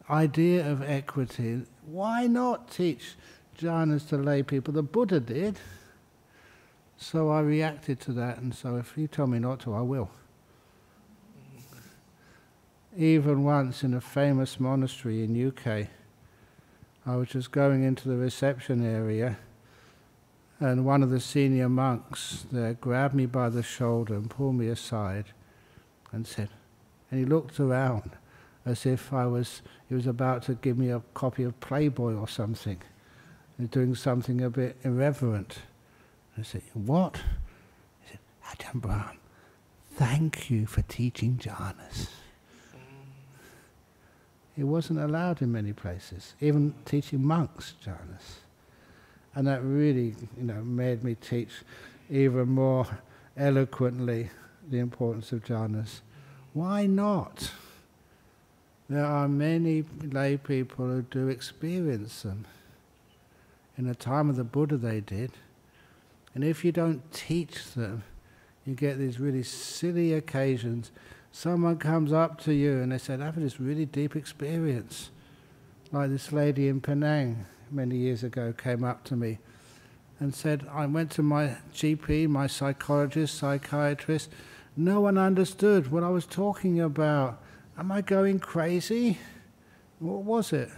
[0.09, 1.63] idea of equity.
[1.85, 3.15] Why not teach
[3.57, 4.73] jhanas to lay people?
[4.73, 5.59] The Buddha did.
[6.97, 10.09] So I reacted to that, and so if you tell me not to, I will.
[12.97, 15.87] Even once in a famous monastery in UK,
[17.05, 19.37] I was just going into the reception area,
[20.59, 24.69] and one of the senior monks there grabbed me by the shoulder and pulled me
[24.69, 25.25] aside,
[26.11, 26.49] and said,
[27.11, 28.11] and he looked around
[28.65, 32.27] as if I was, he was about to give me a copy of Playboy or
[32.27, 32.81] something,
[33.59, 35.59] and doing something a bit irreverent.
[36.37, 37.17] I said, What?
[38.01, 39.17] He said, Ajahn Brahm,
[39.91, 42.09] thank you for teaching jhanas.
[44.57, 48.39] It wasn't allowed in many places, even teaching monks jhanas.
[49.35, 51.51] And that really, you know, made me teach
[52.09, 52.87] even more
[53.37, 54.29] eloquently
[54.69, 56.01] the importance of jhanas.
[56.53, 57.51] Why not?
[58.89, 62.45] There are many lay people who do experience them.
[63.77, 65.31] In the time of the Buddha, they did.
[66.33, 68.03] And if you don't teach them,
[68.65, 70.91] you get these really silly occasions.
[71.31, 75.11] Someone comes up to you and they said, I've had this really deep experience.
[75.91, 79.39] Like this lady in Penang many years ago came up to me
[80.19, 84.29] and said, I went to my GP, my psychologist, psychiatrist.
[84.75, 87.41] No one understood what I was talking about.
[87.77, 89.17] Am I going crazy?
[89.99, 90.69] What was it?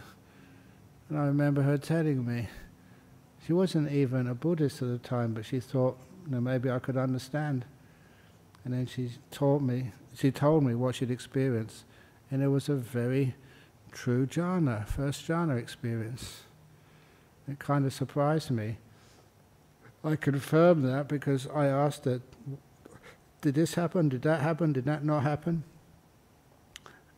[1.09, 2.47] And I remember her telling me.
[3.45, 6.77] She wasn't even a Buddhist at the time, but she thought, you know, maybe I
[6.79, 7.65] could understand.
[8.63, 11.85] And then she taught me she told me what she'd experienced,
[12.29, 13.35] and it was a very
[13.91, 16.41] true jhana, first jhana experience.
[17.47, 18.77] It kind of surprised me.
[20.03, 22.21] I confirmed that because I asked her,
[23.41, 24.09] did this happen?
[24.09, 24.73] Did that happen?
[24.73, 25.63] Did that not happen?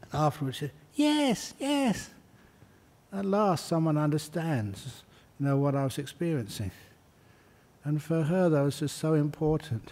[0.01, 2.09] And afterwards she said, yes, yes.
[3.11, 5.03] At last someone understands,
[5.39, 6.71] you know, what I was experiencing.
[7.83, 9.91] And for her that was just so important.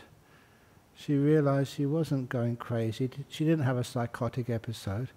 [1.04, 3.10] She realized she wasn't going crazy.
[3.28, 5.10] She didn't have a psychotic episode.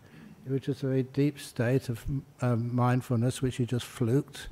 [0.46, 2.04] It was just a very deep state of
[2.40, 4.48] um, mindfulness which she just fluked.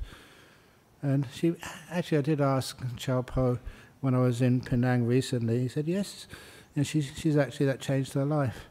[1.01, 1.55] And she,
[1.89, 3.57] actually, I did ask Chow Po
[4.01, 5.59] when I was in Penang recently.
[5.59, 6.27] He said, yes,
[6.75, 8.67] and she's, she's actually, that changed her life.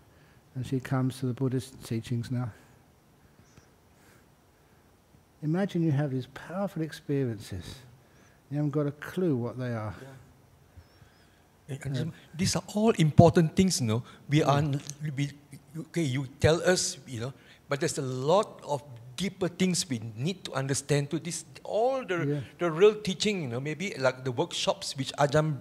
[0.54, 2.52] And she comes to the Buddhist teachings now.
[5.42, 7.76] Imagine you have these powerful experiences.
[8.50, 9.94] You haven't got a clue what they are.
[10.00, 10.08] Yeah.
[11.72, 12.04] Eh, yeah.
[12.36, 14.02] These are all important things, you know.
[14.28, 14.62] We are,
[15.16, 15.30] we,
[15.88, 17.32] okay, you tell us, you know,
[17.68, 18.82] but there's a lot of
[19.16, 22.40] deeper things we need to understand to this all the yeah.
[22.58, 25.60] the real teaching you know maybe like the workshops which Ajahn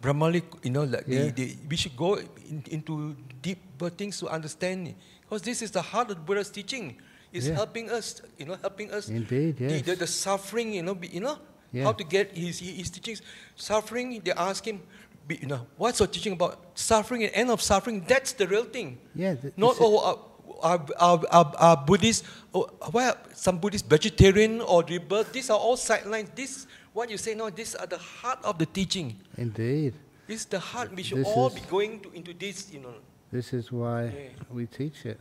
[0.00, 1.28] Brahmali you know like yeah.
[1.28, 2.14] they, they, we should go
[2.48, 6.96] in, into deeper things to understand because this is the heart of Buddha's teaching
[7.32, 7.54] is yeah.
[7.54, 9.72] helping us you know helping us indeed yes.
[9.72, 11.38] the, the, the suffering you know be, you know
[11.82, 13.20] how to get his his teachings
[13.56, 14.80] suffering they ask him
[15.28, 18.98] you know what's your teaching about suffering and end of suffering that's the real thing
[19.14, 20.16] yeah not all uh,
[20.62, 25.76] are, are, are, are Buddhists, oh, well, some Buddhists, vegetarian or rebirth, these are all
[25.76, 26.30] sidelines.
[26.34, 29.18] This, what you say now, these are the heart of the teaching.
[29.36, 29.94] Indeed.
[30.26, 30.94] This is the heart.
[30.94, 32.94] We should this all be going to, into this, you know.
[33.30, 34.28] This is why yeah.
[34.50, 35.20] we teach it.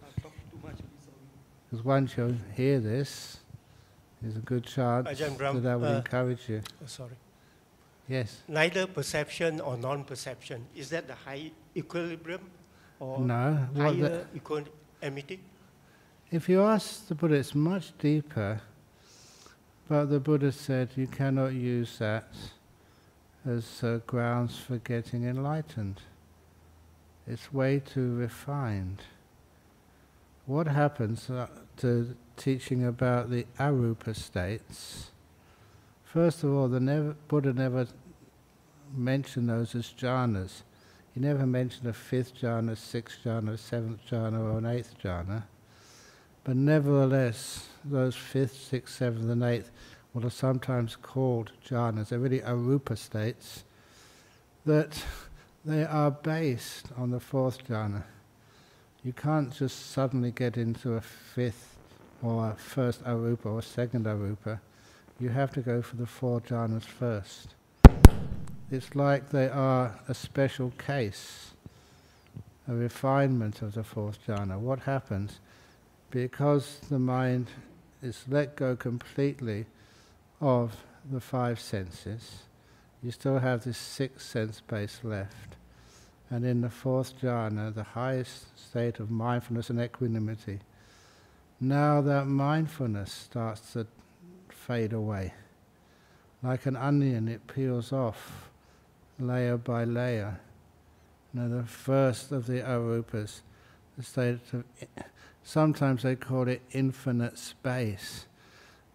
[1.70, 3.38] Because once you hear this,
[4.22, 6.62] there's a good chance Brahm, that I will uh, encourage you.
[6.82, 7.16] Oh, sorry.
[8.08, 8.42] Yes.
[8.48, 10.66] Neither perception or non-perception.
[10.76, 12.42] Is that the high equilibrium?
[13.00, 13.68] Or no.
[13.76, 14.74] Higher equilibrium?
[16.32, 18.62] If you ask the Buddha, it's much deeper,
[19.90, 22.34] but the Buddha said you cannot use that
[23.46, 26.02] as uh, grounds for getting enlightened.
[27.28, 29.02] It's way too refined.
[30.46, 31.48] What happens uh,
[31.78, 35.12] to teaching about the arupa states?
[36.14, 37.88] First of all, the never, Buddha never
[38.96, 40.62] mentioned those as jhanas.
[41.16, 45.46] He never mentioned a fifth jhana, sixth jhana, seventh jhana, or an eighth jhana.
[46.44, 49.72] But nevertheless, those fifth, sixth, seventh, and eighth,
[50.12, 53.64] what are sometimes called jhanas, they're really arupa states,
[54.68, 55.04] that
[55.66, 58.04] they are based on the fourth jhana.
[59.04, 61.76] You can't just suddenly get into a fifth
[62.22, 64.60] or a first arupa or a second arupa.
[65.20, 67.56] You have to go for the four jhanas first.
[68.72, 71.52] It's like they are a special case,
[72.68, 74.58] a refinement of the fourth jhana.
[74.58, 75.40] What happens?
[76.10, 77.48] Because the mind
[78.02, 79.66] is let go completely
[80.42, 80.76] of
[81.10, 82.44] the five senses,
[83.02, 85.56] you still have this sixth sense base left.
[86.30, 90.60] And in the fourth jhana, the highest state of mindfulness and equanimity,
[91.62, 93.88] now that mindfulness starts to
[94.68, 95.34] fade away.
[96.42, 98.50] Like an onion, it peels off
[99.20, 100.40] layer by layer.
[101.34, 103.42] Now, the first of the arupas,
[103.98, 104.64] the state of,
[105.44, 108.26] sometimes they call it infinite space,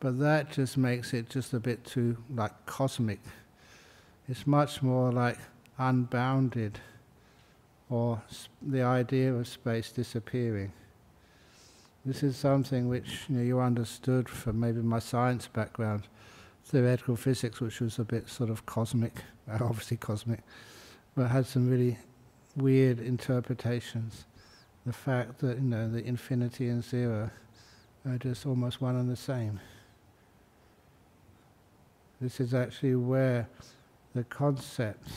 [0.01, 3.21] but that just makes it just a bit too like cosmic.
[4.29, 5.39] It's much more like
[5.79, 6.79] unbounded,
[7.91, 8.23] or
[8.62, 10.73] the idea of space disappearing.
[12.05, 16.05] This is something which you, know, you understood from maybe my science background
[16.65, 20.41] theoretical physics, which was a bit sort of cosmic, obviously cosmic,
[21.15, 21.99] but had some really
[22.57, 24.27] weird interpretations.
[24.87, 27.31] The fact that you know the infinity and zero
[28.07, 29.61] are just almost one and the same.
[32.21, 33.49] This is actually where
[34.15, 35.09] the concept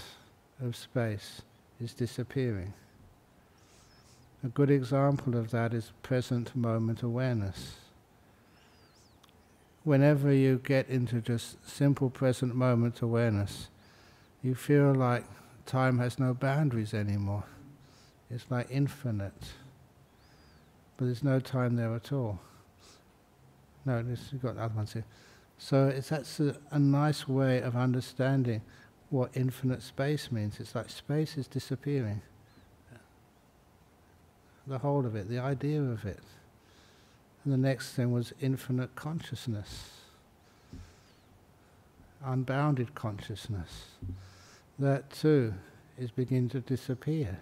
[0.62, 1.42] of space
[1.80, 2.74] is disappearing.
[4.44, 7.76] A good example of that is present moment awareness
[9.84, 13.70] whenever you get into just simple present moment awareness,
[14.44, 15.24] you feel like
[15.66, 17.44] time has no boundaries anymore.
[18.30, 19.54] It's like infinite.
[20.98, 22.39] But there's no time there at all.
[23.86, 25.06] No, this, you've got other ones here.
[25.58, 28.62] So it's, that's a, a nice way of understanding
[29.10, 30.60] what infinite space means.
[30.60, 32.22] It's like space is disappearing.
[34.68, 36.24] The whole of it, the idea of it.
[37.43, 39.89] And the next thing was infinite consciousness,
[42.24, 43.86] unbounded consciousness.
[44.78, 45.53] That too
[45.97, 47.39] is beginning to disappear.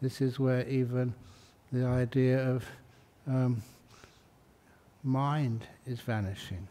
[0.00, 1.14] This is where even
[1.72, 2.64] the idea of
[3.26, 3.62] um,
[5.02, 6.68] mind is vanishing.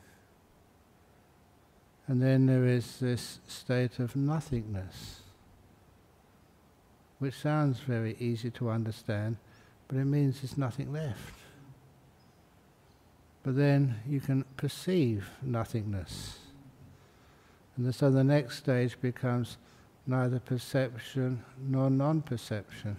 [2.07, 5.21] And then there is this state of nothingness,
[7.19, 9.37] which sounds very easy to understand,
[9.87, 11.33] but it means there's nothing left.
[13.43, 16.39] But then you can perceive nothingness.
[17.77, 19.57] And so the next stage becomes
[20.07, 22.97] neither perception nor non perception.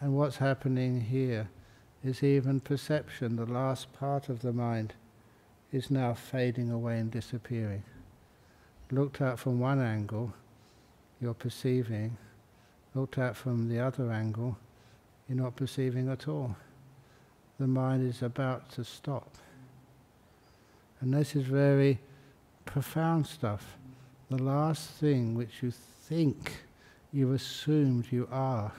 [0.00, 1.48] And what's happening here
[2.02, 4.94] is even perception, the last part of the mind,
[5.70, 7.84] is now fading away and disappearing.
[8.90, 10.34] Looked at from one angle,
[11.20, 12.16] you're perceiving.
[12.94, 14.58] Looked at from the other angle,
[15.28, 16.56] you're not perceiving at all.
[17.58, 19.36] The mind is about to stop.
[21.00, 21.98] And this is very
[22.64, 23.78] profound stuff.
[24.30, 26.64] The last thing which you think
[27.12, 28.72] you've assumed you are,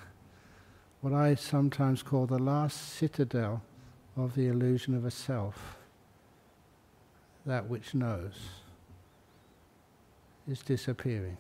[1.02, 3.62] what I sometimes call the last citadel
[4.16, 5.78] of the illusion of a self,
[7.46, 8.34] that which knows,
[10.48, 11.38] is disappearing.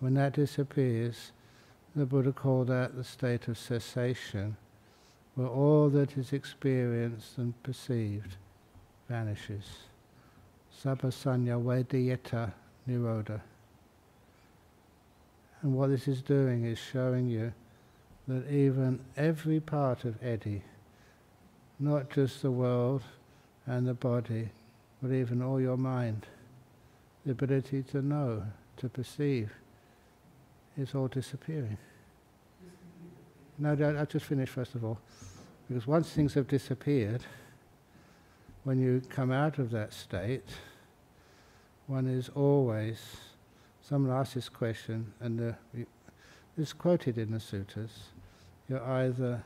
[0.00, 1.32] When that disappears,
[1.96, 4.54] the Buddha called that the state of cessation,
[5.34, 8.36] where all that is experienced and perceived
[9.08, 9.64] vanishes.
[10.82, 12.52] Sabasanya Vedayata
[12.86, 13.40] Nirodha.
[15.62, 17.52] And what this is doing is showing you
[18.28, 20.62] that even every part of Eddie,
[21.78, 23.02] not just the world
[23.66, 24.50] and the body,
[25.02, 26.26] but even all your mind,
[27.24, 28.42] the ability to know,
[28.76, 29.50] to perceive,
[30.76, 31.78] is all disappearing.
[33.58, 34.98] No, I'll just finish first of all.
[35.68, 37.22] Because once things have disappeared,
[38.64, 40.48] when you come out of that state,
[41.86, 42.98] one is always,
[43.80, 45.84] someone asks this question, and uh,
[46.58, 48.10] it's quoted in the sutras,
[48.68, 49.42] you're either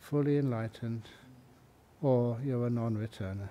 [0.00, 1.02] fully enlightened
[2.02, 3.48] or you're a non-returner.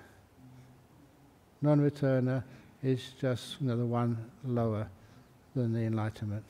[1.61, 2.43] Non-returner
[2.83, 4.87] is just you know, one lower
[5.55, 6.45] than the enlightenment.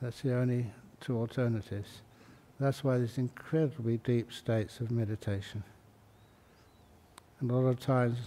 [0.00, 0.66] That's the only
[1.00, 2.02] two alternatives.
[2.58, 5.62] That's why there's incredibly deep states of meditation.
[7.40, 8.18] And a lot of times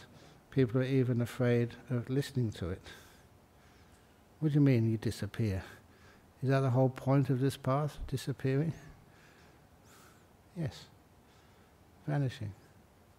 [0.51, 2.81] people are even afraid of listening to it.
[4.39, 5.63] What do you mean you disappear?
[6.41, 8.73] Is that the whole point of this path, disappearing?
[10.57, 10.85] Yes.
[12.07, 12.53] Vanishing.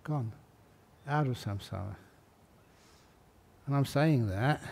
[0.04, 0.32] Gone.
[1.06, 1.96] Out of samsara.
[3.66, 4.62] And I'm saying that.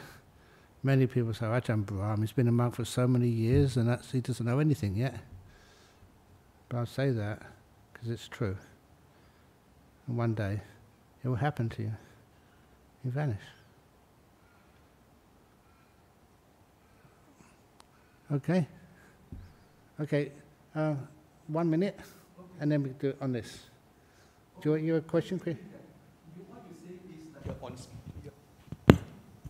[0.88, 4.10] Many people say, Ajahn Brahm, he's been a monk for so many years and that's,
[4.10, 5.16] he doesn't know anything yet.
[6.70, 7.42] But I say that
[7.92, 8.56] because it's true.
[10.06, 10.62] And one day
[11.22, 11.92] it will happen to you.
[13.04, 13.36] You vanish.
[18.32, 18.66] Okay?
[20.00, 20.32] Okay,
[20.74, 20.94] uh,
[21.48, 22.00] one minute,
[22.60, 23.66] and then we do it on this.
[24.62, 25.58] Do you want your question, Chris?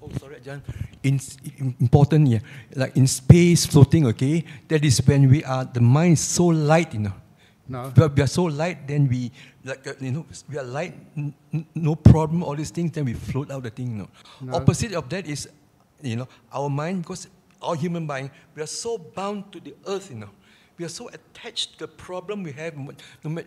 [0.03, 0.64] Oh, sorry, John.
[1.03, 1.21] In,
[1.81, 2.41] important, yeah.
[2.75, 6.93] Like in space floating, okay, that is when we are, the mind is so light,
[6.95, 7.13] you know.
[7.69, 7.93] No.
[7.95, 9.31] But we are so light, then we,
[9.63, 10.95] like, uh, you know, we are light,
[11.75, 14.09] no problem, all these things, then we float out the thing, you know.
[14.41, 14.55] No.
[14.55, 15.49] Opposite of that is,
[16.03, 17.29] you know, our mind, because
[17.63, 20.31] our human mind, we are so bound to the earth, you know.
[20.79, 22.75] We are so attached to the problem we have.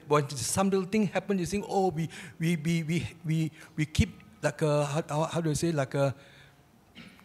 [0.07, 2.07] When some little thing happens, you think, oh, we,
[2.39, 6.13] we, we, we, we, we keep like a, how, how do I say, like a,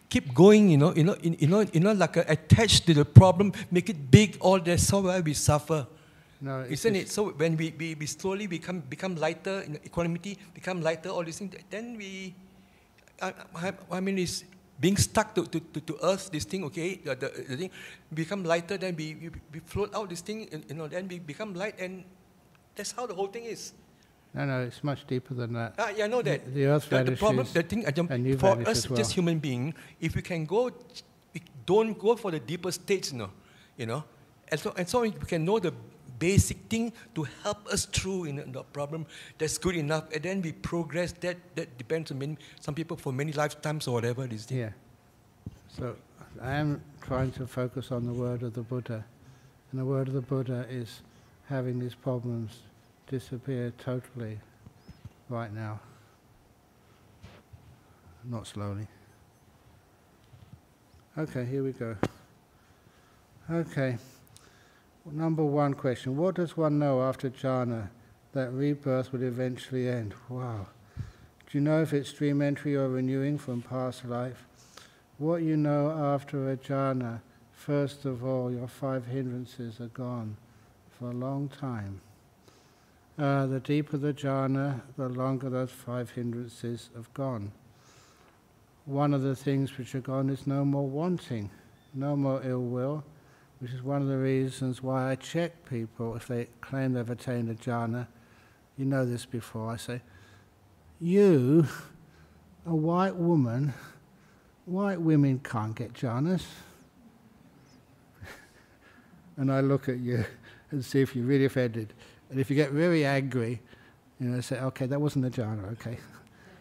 [0.09, 3.05] keep going, you know, you know, you know, you know, like a, attached to the
[3.05, 5.85] problem, make it big, all that, so why we suffer.
[6.39, 7.09] No, Isn't it?
[7.09, 11.39] So when we, we, we slowly become become lighter in equanimity, become lighter, all these
[11.39, 12.35] things, then we,
[13.21, 14.43] I, I, I mean, it's
[14.79, 17.71] being stuck to, to, to, to earth, this thing, okay, the, the, the thing,
[18.13, 21.55] become lighter, then we, we, we float out this thing, you know, then we become
[21.55, 22.03] light, and
[22.75, 23.73] that's how the whole thing is.
[24.37, 25.73] No, no, it's much deeper than that.
[25.79, 26.53] Ah, yeah, I know that.
[26.53, 27.81] The earth the, the problem, the thing,
[28.37, 28.95] for us, well.
[28.95, 30.71] just human being, if we can go,
[31.33, 33.31] we don't go for the deeper states, you know,
[33.77, 34.03] you know,
[34.49, 35.73] and so and so we can know the
[36.19, 39.07] basic thing to help us through in the problem.
[39.39, 41.13] That's good enough, and then we progress.
[41.13, 44.59] That that depends on many, some people for many lifetimes or whatever this thing.
[44.59, 44.69] Yeah.
[45.67, 45.95] So
[46.43, 49.03] I am trying to focus on the word of the Buddha.
[49.71, 51.01] And the word of the Buddha is
[51.49, 52.59] having these problems
[53.07, 54.39] disappear totally
[55.29, 55.79] right now.
[58.23, 58.87] Not slowly.
[61.17, 61.95] Okay, here we go.
[63.49, 63.97] Okay.
[65.09, 67.89] Number one question What does one know after jhana
[68.33, 70.13] that rebirth would eventually end?
[70.27, 70.67] Wow.
[70.97, 74.45] Do you know if it's dream entry or renewing from past life?
[75.17, 77.21] What you know after a jhana
[77.53, 80.37] first of all, your five hindrances are gone
[80.91, 82.01] for a long time.
[83.17, 87.51] Uh, the deeper the jhana, the longer those five hindrances have gone.
[88.85, 91.49] One of the things which are gone is no more wanting,
[91.95, 93.03] no more ill will,
[93.59, 97.49] which is one of the reasons why I check people if they claim they've attained
[97.49, 98.05] a jhana.
[98.77, 99.71] You know this before.
[99.71, 100.01] I say,
[101.01, 101.67] You,
[102.67, 103.73] a white woman,
[104.65, 106.45] white women can't get jhanas.
[109.37, 110.23] and I look at you
[110.69, 111.95] and see if you're really offended.
[112.29, 113.61] And if you get very angry,
[114.19, 115.97] you know, say, okay, that wasn't a jhana, okay.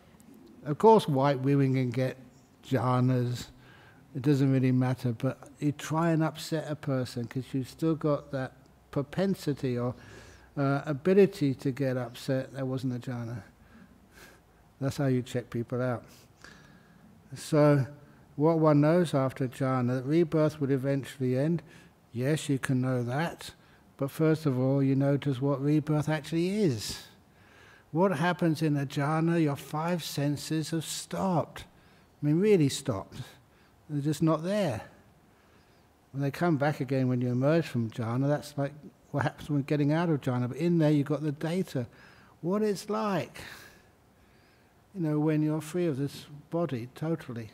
[0.67, 2.17] of course, white women can get
[2.69, 3.47] jhanas.
[4.15, 8.31] It doesn't really matter, but you try and upset a person because you've still got
[8.33, 8.53] that
[8.91, 9.95] propensity or
[10.57, 12.53] uh, ability to get upset.
[12.55, 13.43] That wasn't a jhana.
[14.81, 16.05] That's how you check people out.
[17.35, 17.87] So,
[18.37, 21.63] what one knows after jhana, that rebirth would eventually end.
[22.13, 23.51] Yes, you can know that.
[23.97, 27.05] But first of all, you notice what rebirth actually is.
[27.93, 31.65] What happens in a jhana, your five senses have stopped.
[32.23, 33.19] I mean, really stopped.
[33.89, 34.83] They're just not there.
[36.13, 38.73] When they come back again when you emerge from jhana, that's like
[39.13, 40.49] what happens when getting out of jhana.
[40.49, 41.87] But in there, you've got the data.
[42.43, 43.41] What it's like,
[44.95, 47.51] you know, when you're free of this body totally.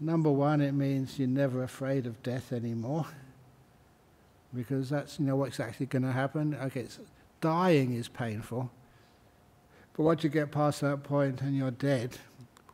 [0.00, 3.06] Number one, it means you're never afraid of death anymore
[4.56, 6.56] because that's you know what's actually going to happen.
[6.62, 6.86] Okay,
[7.40, 8.70] dying is painful,
[9.96, 12.18] but once you get past that point and you're dead,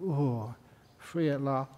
[0.02, 0.54] oh,
[0.98, 1.70] free at last.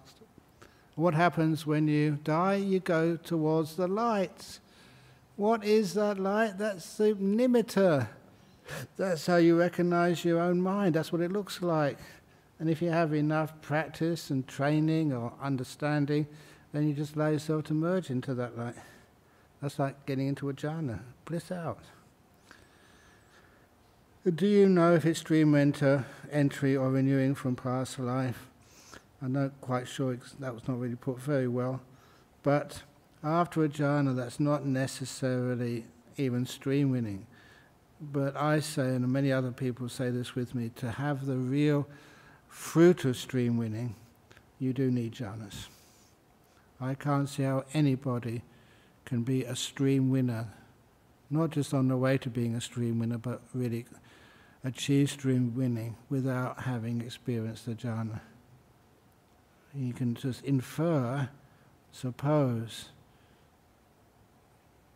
[0.95, 2.55] What happens when you die?
[2.55, 4.59] You go towards the light.
[5.35, 6.57] What is that light?
[6.57, 8.07] That's the nimitta.
[8.95, 10.95] That's how you recognize your own mind.
[10.95, 11.97] That's what it looks like.
[12.59, 16.25] And if you have enough practice and training or understanding,
[16.71, 18.75] then you just allow yourself to merge into that light.
[19.65, 21.79] That's like getting into a jhana, bliss out.
[24.23, 28.45] Do you know if it's dream enter, entry or renewing from past life?
[29.23, 31.81] I'm not quite sure, that was not really put very well.
[32.43, 32.83] But
[33.23, 35.85] after a jhana, that's not necessarily
[36.15, 37.25] even stream winning.
[37.99, 41.87] But I say, and many other people say this with me, to have the real
[42.47, 43.95] fruit of stream winning,
[44.59, 45.69] you do need jhanas.
[46.79, 48.43] I can't see how anybody
[49.05, 50.47] can be a stream winner,
[51.29, 53.85] not just on the way to being a stream winner, but really
[54.63, 58.19] achieve stream winning without having experienced the jhana.
[59.73, 61.29] You can just infer,
[61.91, 62.89] suppose,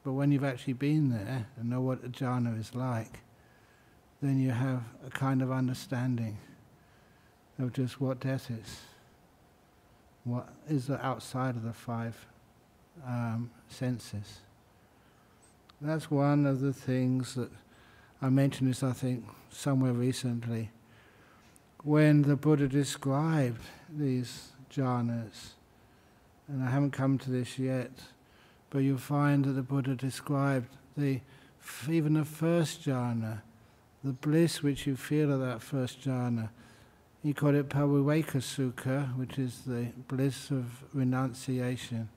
[0.03, 3.20] but when you've actually been there and know what a jhana is like,
[4.22, 6.38] then you have a kind of understanding
[7.60, 8.80] of just what death is,
[10.24, 12.26] what is outside of the five
[13.06, 14.39] um, senses.
[15.82, 17.50] That's one of the things that
[18.22, 20.72] I mentioned this, I think, somewhere recently.
[21.84, 25.52] When the Buddha described these jhanas,
[26.50, 27.91] and I haven't come to this yet,
[28.70, 31.22] but you'll find that the Buddha described the
[31.89, 33.41] even the first jhana,
[34.04, 36.50] the bliss which you feel at that first jhana.
[37.24, 42.10] He called it Paviveka which is the bliss of renunciation.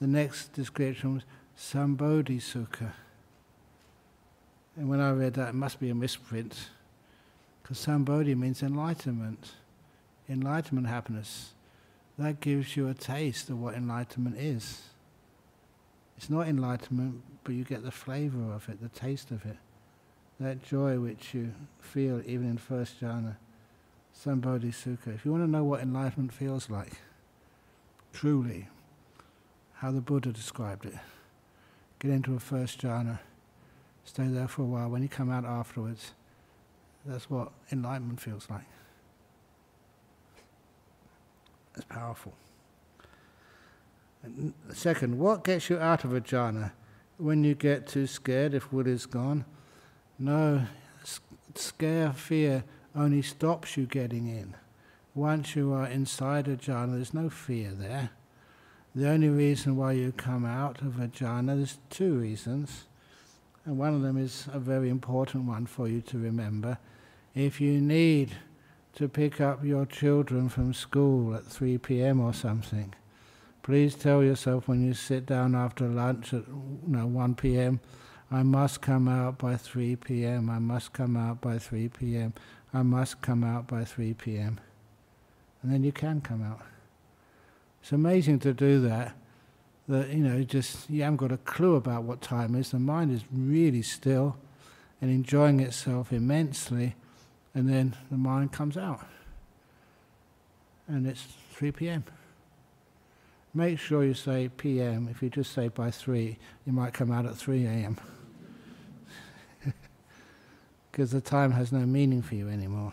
[0.00, 1.22] The next description was
[1.58, 2.92] Sambodhi Sukha.
[4.76, 6.68] And when I read that, it must be a misprint,
[7.62, 9.54] because Sambodhi means enlightenment,
[10.28, 11.52] enlightenment happiness.
[12.16, 14.82] That gives you a taste of what enlightenment is.
[16.16, 19.56] It's not enlightenment, but you get the flavor of it, the taste of it.
[20.38, 23.36] That joy which you feel even in first jhana,
[24.16, 25.14] Sambodhi Sukha.
[25.14, 26.92] If you want to know what enlightenment feels like,
[28.12, 28.68] truly,
[29.78, 30.94] how the Buddha described it.
[32.00, 33.18] Get into a first jhana,
[34.04, 34.88] stay there for a while.
[34.88, 36.12] When you come out afterwards,
[37.04, 38.66] that's what enlightenment feels like.
[41.74, 42.34] It's powerful.
[44.22, 46.72] And second, what gets you out of a jhana?
[47.18, 49.44] When you get too scared if wood is gone?
[50.18, 50.66] No,
[51.54, 52.64] scare, fear
[52.96, 54.56] only stops you getting in.
[55.14, 58.10] Once you are inside a jhana, there's no fear there.
[58.98, 62.86] The only reason why you come out of a jhana, there's two reasons.
[63.64, 66.78] And one of them is a very important one for you to remember.
[67.32, 68.32] If you need
[68.96, 72.18] to pick up your children from school at 3 p.m.
[72.18, 72.92] or something,
[73.62, 77.78] please tell yourself when you sit down after lunch at you know, 1 p.m.,
[78.32, 82.34] I must come out by 3 p.m., I must come out by 3 p.m.,
[82.74, 84.58] I must come out by 3 p.m.
[85.62, 86.62] And then you can come out.
[87.88, 89.16] It's amazing to do that.
[89.88, 92.70] that you know just you haven't got a clue about what time is.
[92.70, 94.36] The mind is really still
[95.00, 96.96] and enjoying itself immensely,
[97.54, 99.06] and then the mind comes out,
[100.86, 102.04] and it's 3 p.m.
[103.54, 105.08] Make sure you say p.m.
[105.10, 106.36] If you just say by 3,
[106.66, 107.96] you might come out at 3 a.m.
[110.92, 112.92] Because the time has no meaning for you anymore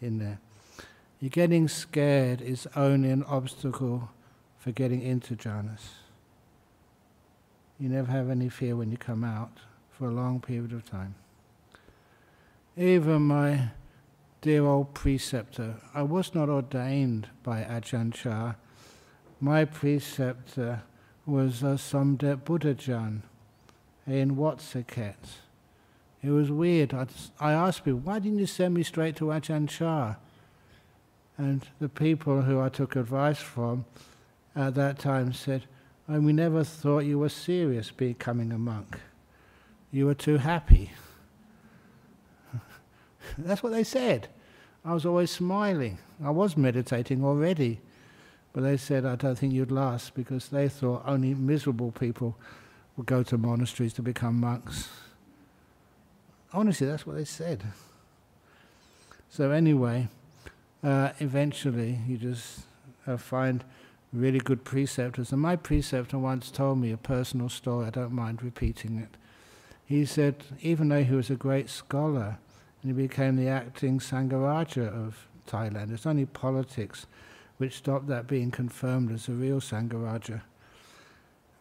[0.00, 0.40] in there.
[1.20, 4.10] You're getting scared is only an obstacle
[4.56, 5.80] for getting into jhanas.
[7.80, 9.58] You never have any fear when you come out
[9.90, 11.16] for a long period of time.
[12.76, 13.70] Even my
[14.42, 18.54] dear old preceptor, I was not ordained by Ajahn Chah.
[19.40, 20.82] My preceptor
[21.26, 23.22] was uh, Somdet Buddhajan
[24.06, 25.16] in Wat Saket.
[26.22, 26.94] It was weird.
[26.94, 27.06] I,
[27.40, 30.14] I asked people, why didn't you send me straight to Ajahn Chah?
[31.38, 33.84] And the people who I took advice from
[34.56, 35.64] at that time said,
[36.08, 38.98] and we never thought you were serious becoming a monk.
[39.92, 40.90] You were too happy.
[43.38, 44.28] That's what they said.
[44.84, 45.98] I was always smiling.
[46.22, 47.80] I was meditating already.
[48.52, 52.36] But they said, I don't think you'd last because they thought only miserable people
[52.96, 54.88] would go to monasteries to become monks.
[56.52, 57.62] Honestly, that's what they said.
[59.28, 60.08] So, anyway,
[60.82, 62.60] uh, eventually you just
[63.06, 63.64] uh, find
[64.12, 65.32] really good preceptors.
[65.32, 69.16] And my preceptor once told me a personal story, I don't mind repeating it.
[69.84, 72.38] He said, even though he was a great scholar,
[72.82, 77.06] and he became the acting Sangharaja of Thailand, it's only politics
[77.56, 80.42] which stopped that being confirmed as a real Sangharaja.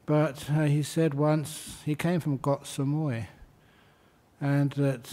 [0.05, 3.27] But uh, he said once, he came from Koh Samui,
[4.39, 5.09] and that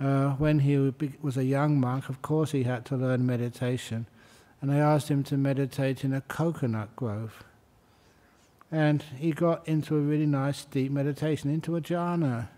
[0.00, 4.06] uh, when he was a young monk, of course he had to learn meditation
[4.60, 7.44] and I asked him to meditate in a coconut grove.
[8.70, 12.48] And he got into a really nice deep meditation, into a jhana.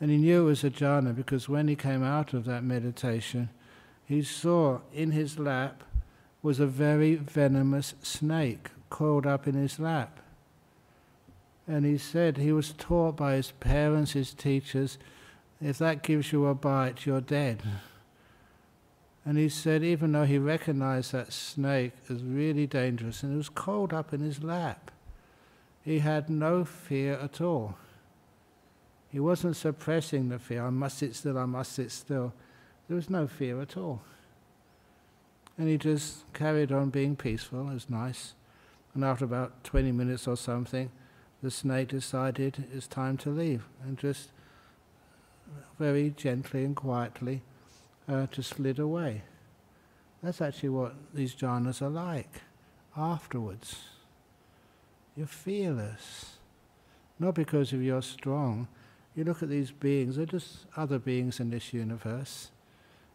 [0.00, 3.50] And he knew it was a jhana because when he came out of that meditation,
[4.06, 5.84] he saw in his lap
[6.42, 10.20] was a very venomous snake coiled up in his lap.
[11.68, 14.98] And he said he was taught by his parents, his teachers,
[15.60, 17.62] if that gives you a bite, you're dead.
[19.24, 23.50] And he said, even though he recognized that snake as really dangerous and it was
[23.50, 24.90] coiled up in his lap,
[25.82, 27.76] he had no fear at all.
[29.10, 32.32] He wasn't suppressing the fear, I must sit still, I must sit still.
[32.88, 34.02] There was no fear at all.
[35.58, 38.34] And he just carried on being peaceful, it was nice.
[38.94, 40.90] And after about 20 minutes or something,
[41.42, 44.30] the snake decided it's time to leave and just
[45.78, 47.42] very gently and quietly
[48.08, 49.22] uh, to slid away.
[50.22, 52.42] That's actually what these jhanas are like
[52.96, 53.76] afterwards.
[55.16, 56.36] You're fearless.
[57.18, 58.68] Not because of you're strong.
[59.14, 62.50] You look at these beings, they're just other beings in this universe.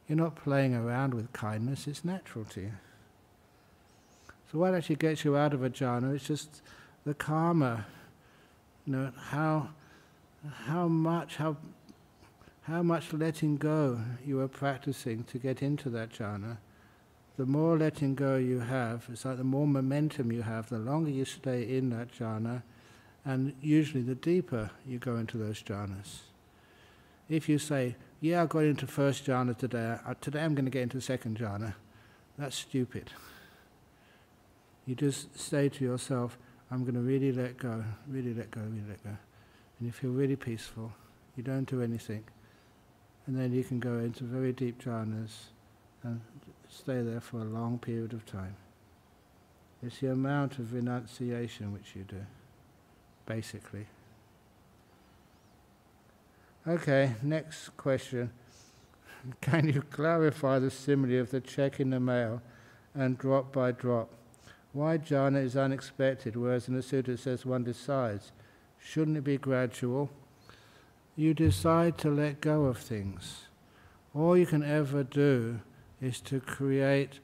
[0.07, 2.71] You're not playing around with kindness, it's natural to you.
[4.51, 6.61] So what actually gets you out of a jhana is just
[7.05, 7.85] the karma.
[8.85, 9.69] You know, how
[10.65, 11.57] how much, how
[12.67, 16.57] how much letting go you are practicing to get into that jhana,
[17.37, 21.11] the more letting go you have, it's like the more momentum you have, the longer
[21.11, 22.63] you stay in that jhana,
[23.23, 26.21] and usually the deeper you go into those jhanas.
[27.29, 30.71] If you say, yeah, I got into first jhana today, uh, today I'm going to
[30.71, 31.75] get into second jhana,
[32.35, 33.11] that's stupid.
[34.87, 36.39] You just say to yourself,
[36.71, 39.17] I'm going to really let go, really let go, really let go.
[39.77, 40.93] And you feel really peaceful.
[41.35, 42.23] You don't do anything
[43.27, 45.47] and then you can go into very deep jhanas
[46.03, 46.21] and
[46.69, 48.55] stay there for a long period of time.
[49.83, 52.25] It's the amount of renunciation which you do,
[53.25, 53.87] basically.
[56.67, 58.31] Okay, next question.
[59.41, 62.41] Can you clarify the simile of the check in the mail
[62.93, 64.09] and drop by drop?
[64.73, 68.31] Why jhana is unexpected, whereas in the sutta it says one decides?
[68.79, 70.09] Shouldn't it be gradual?
[71.15, 73.45] You decide to let go of things.
[74.13, 75.61] All you can ever do
[76.01, 77.19] is to create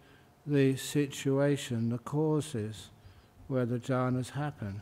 [0.45, 2.89] the situation, the causes
[3.47, 4.81] where the jhanas happen,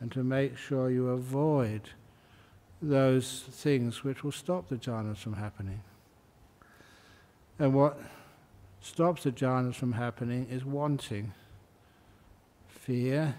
[0.00, 1.90] and to make sure you avoid
[2.80, 5.82] those things which will stop the jhanas from happening.
[7.58, 8.00] And what
[8.80, 11.32] stops the jhanas from happening is wanting,
[12.68, 13.34] fear,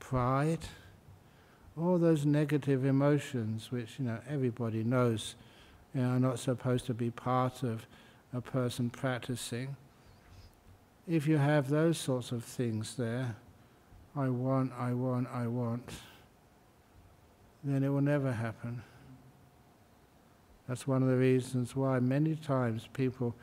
[0.00, 0.66] pride
[1.76, 5.34] all those negative emotions which you know everybody knows
[5.94, 7.86] you know, are not supposed to be part of
[8.32, 9.76] a person practicing.
[11.06, 13.36] If you have those sorts of things there,
[14.16, 15.88] I want, I want, I want,
[17.64, 18.82] then it will never happen.
[20.68, 23.34] That's one of the reasons why many times people,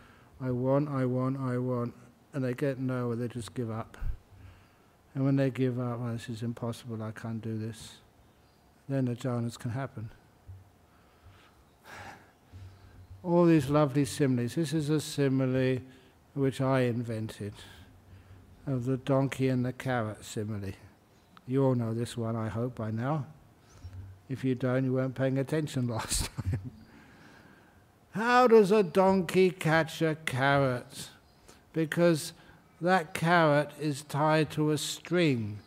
[0.42, 1.94] I want, I want, I want,
[2.34, 3.98] and they get nowhere, they just give up.
[5.14, 7.98] And when they give up, oh, this is impossible, I can't do this,
[8.90, 10.10] then the jhanas can happen.
[13.24, 14.56] All these lovely similes.
[14.56, 15.80] This is a simile
[16.34, 17.54] which I invented
[18.66, 20.74] of the donkey and the carrot simile.
[21.48, 23.26] You all know this one, I hope, by now.
[24.30, 26.72] If you don't, you weren't paying attention last time.
[28.12, 31.10] How does a donkey catch a carrot?
[31.74, 32.34] Because
[32.82, 35.60] that carrot is tied to a string,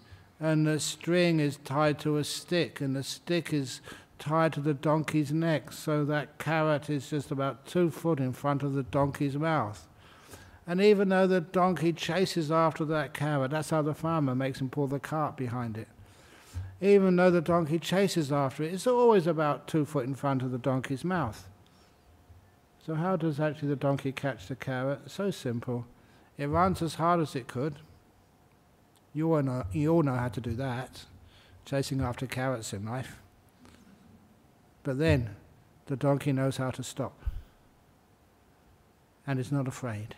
[0.42, 3.80] and the string is tied to a stick, and the stick is
[4.18, 8.64] tied to the donkey's neck, so that carrot is just about two foot in front
[8.64, 9.86] of the donkey's mouth.
[10.66, 14.68] And even though the donkey chases after that carrot, that's how the farmer makes him
[14.68, 15.86] pull the cart behind it.
[16.80, 20.50] Even though the donkey chases after it, it's always about two foot in front of
[20.50, 21.48] the donkey's mouth.
[22.84, 25.08] So, how does actually the donkey catch the carrot?
[25.08, 25.86] So simple.
[26.36, 27.76] It runs as hard as it could.
[29.14, 31.04] You all know, you all know how to do that,
[31.64, 33.18] chasing after carrots in life.
[34.82, 35.36] But then
[35.86, 37.18] the donkey knows how to stop.
[39.26, 40.16] And is not afraid.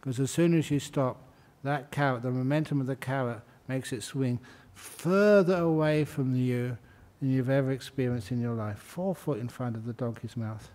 [0.00, 1.16] Because as soon as you stop,
[1.64, 4.38] that carrot, the momentum of the carrot, makes it swing
[4.74, 6.78] further away from you
[7.20, 8.78] than you've ever experienced in your life.
[8.78, 10.70] Four foot in front of the donkey's mouth.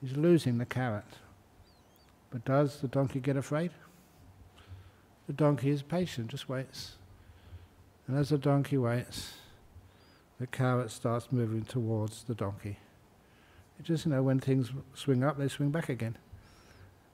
[0.00, 1.04] He's losing the carrot.
[2.30, 3.70] But does the donkey get afraid?
[5.26, 6.92] The donkey is patient, just waits.
[8.06, 9.34] And as the donkey waits,
[10.38, 12.78] the carrot starts moving towards the donkey.
[13.78, 16.16] It just, you know, when things swing up, they swing back again.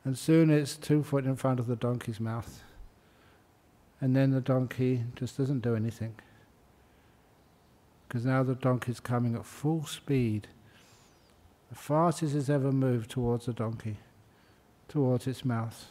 [0.04, 2.62] And soon it's two foot in front of the donkey's mouth.
[4.00, 6.14] And then the donkey just doesn't do anything.
[8.08, 10.48] Because now the donkey's coming at full speed
[11.70, 13.98] the fastest it's ever moved towards the donkey,
[14.88, 15.86] towards its mouth.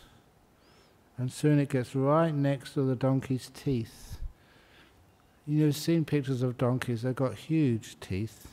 [1.19, 4.19] And soon it gets right next to the donkey's teeth.
[5.45, 8.47] You've seen pictures of donkeys, they've got huge teeth.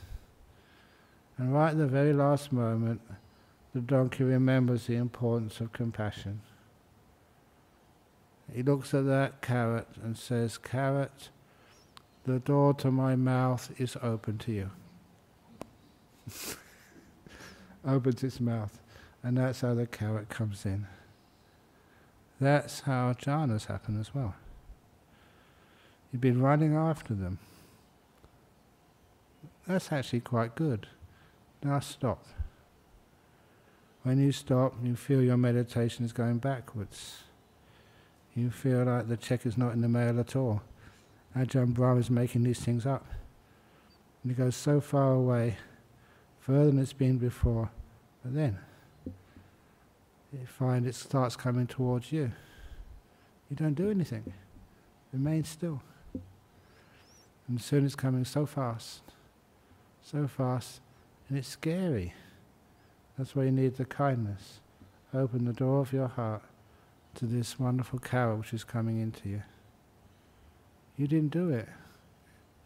[1.39, 3.01] And right at the very last moment,
[3.73, 6.41] the donkey remembers the importance of compassion.
[8.53, 11.29] He looks at that carrot and says, Carrot,
[12.25, 14.71] the door to my mouth is open to you.
[17.87, 18.81] opens its mouth,
[19.23, 20.89] and that's how the carrot comes in.
[22.41, 24.35] That's how jhanas happen as well.
[26.13, 27.39] You've been running after them.
[29.67, 30.87] That's actually quite good.
[31.63, 32.25] Now stop.
[34.03, 37.25] When you stop, you feel your meditation is going backwards.
[38.35, 40.63] You feel like the check is not in the mail at all.
[41.35, 43.07] Ajahn Brahm is making these things up.
[44.23, 45.57] And it goes so far away
[46.39, 47.71] further than it's been before.
[48.23, 48.59] But then
[50.33, 52.33] you find it starts coming towards you.
[53.51, 54.33] You don't do anything.
[55.13, 55.83] Remain still.
[57.49, 59.03] And soon it's coming so fast,
[60.03, 60.81] so fast,
[61.29, 62.13] and it's scary.
[63.17, 64.61] That's why you need the kindness.
[65.15, 66.43] Open the door of your heart
[67.15, 69.43] to this wonderful carol which is coming into you.
[70.97, 71.69] You didn't do it.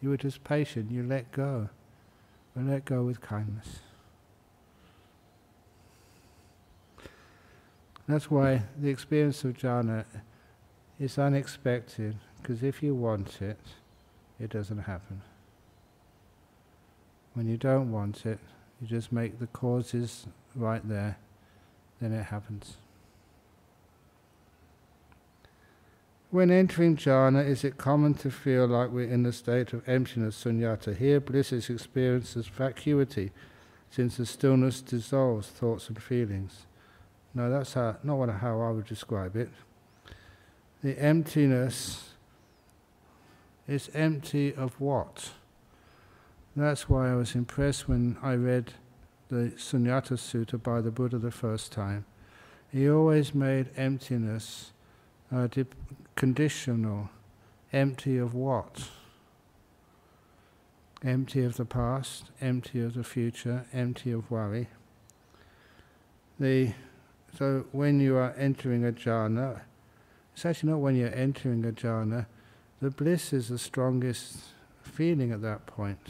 [0.01, 0.91] You were just patient.
[0.91, 1.69] You let go.
[2.55, 3.81] But let go with kindness.
[8.11, 10.05] That's why the experience of jhana
[10.99, 13.61] is unexpected, because if you want it,
[14.41, 15.23] it doesn't happen.
[17.35, 18.41] When you don't want it,
[18.81, 21.19] you just make the causes right there,
[22.01, 22.79] then it happens.
[26.33, 30.43] When entering jhana, is it common to feel like we're in a state of emptiness,
[30.43, 30.97] sunyata?
[30.97, 33.31] Here, bliss is experienced as vacuity,
[33.89, 36.67] since the stillness dissolves thoughts and feelings.
[37.35, 39.51] No, that's how, not what, how I would describe it.
[40.83, 42.11] The emptiness
[43.69, 45.31] is empty of what?
[46.57, 48.73] That's why I was impressed when I read
[49.29, 52.05] the Sunyata Sutta by the Buddha the first time.
[52.73, 54.73] He always made emptiness
[55.33, 55.49] uh,
[56.17, 57.11] conditional.
[57.73, 58.89] Empty of what?
[61.05, 64.69] Empty of the past, empty of the future, empty of worry.
[66.39, 66.73] The,
[67.37, 69.63] so when you are entering a jhana,
[70.35, 72.27] it's actually not when you're entering a jhana,
[72.81, 74.39] the bliss is the strongest
[74.83, 76.09] feeling at that point.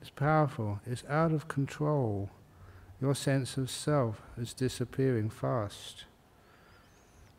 [0.00, 2.30] It's powerful, it's out of control.
[3.00, 6.04] Your sense of self is disappearing fast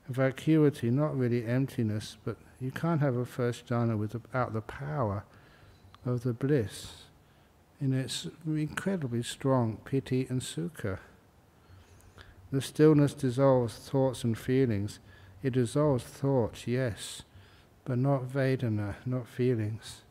[0.08, 5.26] vacuity, not really emptiness, but You can't have a first jhana without the power
[6.06, 7.04] of the bliss
[7.82, 11.00] And its incredibly strong piti and sukha.
[12.56, 15.00] The stillness dissolves thoughts and feelings.
[15.44, 17.24] It dissolves thoughts, yes,
[17.84, 20.04] but not Vedana, not feelings.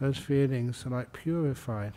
[0.00, 1.92] Those feelings are like purified,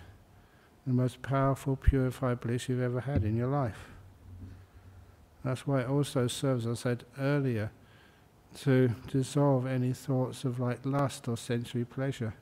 [0.86, 3.88] the most powerful purified bliss you've ever had in your life.
[5.46, 7.72] That's why it also serves, as I said earlier,
[8.64, 12.34] to dissolve any thoughts of like lust or sensory pleasure,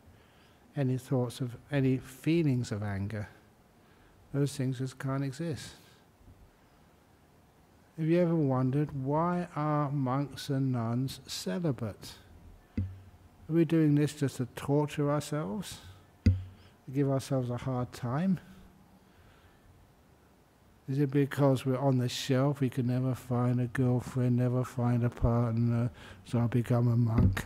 [0.76, 3.30] any thoughts of any feelings of anger.
[4.34, 5.76] Those things just can't exist.
[7.98, 12.14] Have you ever wondered why are monks and nuns celibate?
[12.78, 12.84] Are
[13.54, 15.80] we doing this just to torture ourselves?
[16.24, 16.32] To
[16.94, 18.40] give ourselves a hard time?
[20.90, 25.04] Is it because we're on the shelf, we can never find a girlfriend, never find
[25.04, 25.90] a partner,
[26.26, 27.46] so I'll become a monk?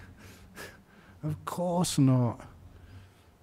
[1.23, 2.39] of course not.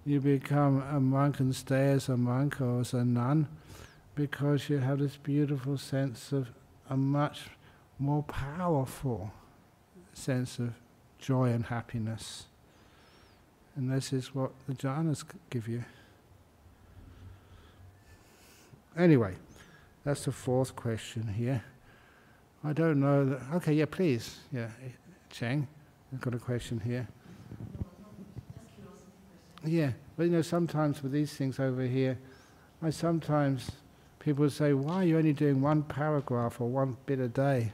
[0.05, 3.49] You become a monk and stay as a monk or as a nun
[4.15, 6.49] because you have this beautiful sense of
[6.89, 7.41] a much
[7.99, 9.31] more powerful
[10.13, 10.73] sense of
[11.19, 12.45] joy and happiness.
[13.75, 15.83] And this is what the jhanas give you.
[18.95, 19.33] Anyway,
[20.03, 21.63] that's the fourth question here.
[22.63, 23.41] I don't know that.
[23.55, 24.39] Okay, yeah, please.
[24.51, 24.67] Yeah,
[25.29, 25.67] Cheng,
[26.13, 27.07] I've got a question here.
[29.65, 32.19] Yeah, but you know, sometimes with these things over here,
[32.81, 33.71] I sometimes
[34.23, 37.73] people say, "Why are you only doing one paragraph or one bit a day?"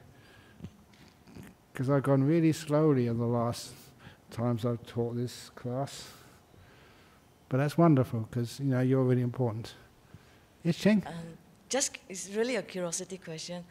[1.71, 3.71] Because I've gone really slowly in the last
[4.31, 6.07] times I've taught this class.
[7.47, 9.73] But that's wonderful because you know you're really important.
[10.63, 11.03] Yes, Cheng.
[11.07, 11.13] Um,
[11.69, 13.63] just it's really a curiosity question.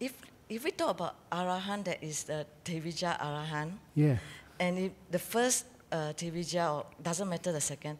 [0.00, 0.12] If
[0.48, 4.18] if we talk about arahan, that is the Tevijja arahan, Yeah.
[4.60, 7.98] and if the first uh, Tevijja, or doesn't matter the second,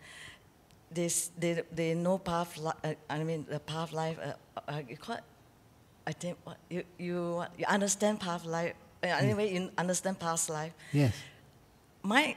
[0.91, 2.57] they s- they they know path.
[2.57, 4.19] Li- uh, I mean the path life.
[4.19, 5.25] Uh, uh, you call it,
[6.07, 8.75] I think what, you you you understand path life.
[9.03, 10.73] Uh, anyway, you understand past life.
[10.93, 11.15] Yes.
[12.03, 12.35] my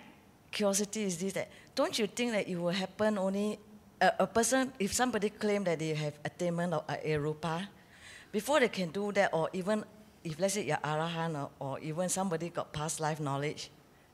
[0.52, 3.58] curiosity is this that don't you think that it will happen only
[4.02, 7.68] a, a person if somebody claim that they have attainment of a arupa
[8.32, 9.84] before they can do that or even
[10.24, 13.70] if let's say you're arahan or, or even somebody got past life knowledge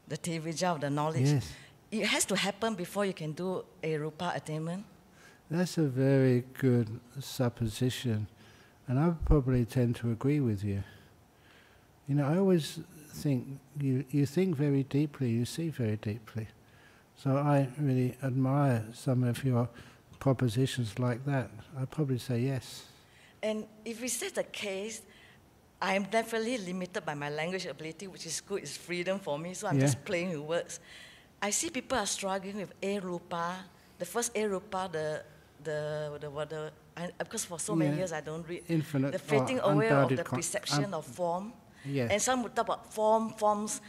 [0.08, 1.52] the tevijja of the knowledge Yes.
[1.92, 4.84] It has to happen before you can do a rupa attainment
[5.50, 8.28] That's a very good supposition,
[8.88, 10.84] and I probably tend to agree with you.
[12.08, 12.80] You know, I always
[13.24, 13.46] think
[13.80, 16.48] you, you think very deeply, you see very deeply.
[17.16, 19.70] So I really admire some of your
[20.20, 21.50] propositions like that.
[21.80, 22.84] I'd probably say yes.
[23.42, 25.02] And if we set the case,
[25.82, 29.54] I am definitely limited by my language ability, which is good, it's freedom for me,
[29.54, 29.86] so I'm Yeah.
[29.86, 30.80] just playing with words.
[31.42, 33.56] I see people are struggling with A Rupa,
[34.00, 35.24] the first A Rupa, the,
[35.64, 37.98] the, the, what the I, because for so many Yeah.
[37.98, 38.64] years I don't read.
[38.68, 41.54] Infinite the or fading away of the perception of form.
[41.86, 42.10] Yes.
[42.12, 43.82] And some would talk about form, forms.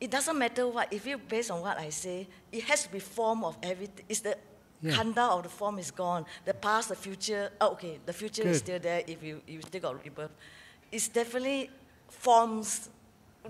[0.00, 2.98] It doesn't matter what, if you based on what I say, it has to be
[3.00, 4.04] form of everything.
[4.08, 4.36] It's the
[4.80, 4.92] Yeah.
[4.96, 6.24] khandha of the form is gone.
[6.44, 9.80] The past, the future, oh, okay, the future is still there if you, you still
[9.80, 10.32] got rebirth.
[10.90, 11.70] It's definitely
[12.08, 12.88] forms.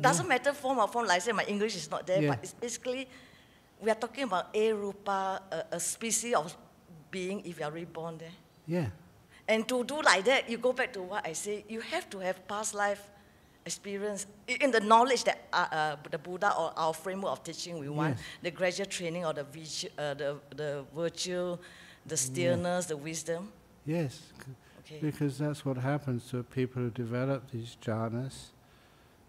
[0.01, 2.31] Doesn't matter form or form, like I say, my English is not there, Yeah.
[2.31, 3.09] but it's basically,
[3.85, 6.56] we are talking about a rupa, a, a species of
[7.11, 8.32] being if you are reborn there.
[8.66, 8.86] Yeah.
[9.47, 12.19] And to do like that, you go back to what I say, you have to
[12.20, 13.02] have past life
[13.66, 17.89] experience in the knowledge that uh, uh, the Buddha or our framework of teaching we
[17.89, 18.24] want, Yes.
[18.43, 21.56] the gradual training or the, visu- uh, the, the virtue,
[22.06, 23.52] the stillness, the wisdom.
[23.86, 24.20] Yes.
[24.81, 24.98] Okay.
[25.01, 28.47] Because that's what happens to people who develop these jhanas.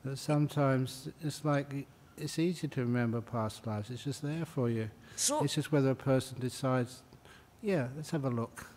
[0.04, 3.90] That sometimes it's like it's easy to remember past lives.
[3.90, 4.90] It's just there for you.
[5.16, 7.02] So, It's just whether a person decides,
[7.62, 8.68] yeah, let's have a look.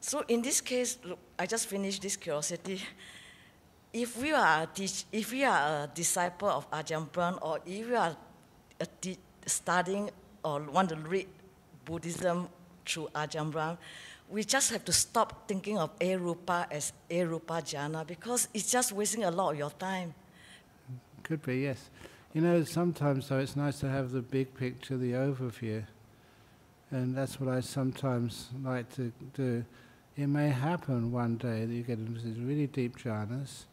[0.00, 2.80] so in this case, look, I just finished this curiosity.
[3.92, 7.88] If we are a teach, if we are a disciple of Ajahn Brahm, or if
[7.88, 8.16] we are
[9.46, 10.10] studying
[10.44, 11.26] or want to read
[11.84, 12.48] Buddhism
[12.86, 13.76] through Ajahn Brahm,
[14.28, 19.24] we just have to stop thinking of Arupa as Arupa jhana because it's just wasting
[19.24, 20.14] a lot of your time.
[21.24, 21.90] Could be, yes.
[22.32, 25.84] You know, sometimes though it's nice to have the big picture, the overview.
[26.92, 29.64] And that's what I sometimes like to do.
[30.16, 33.64] It may happen one day that you get into these really deep jhanas.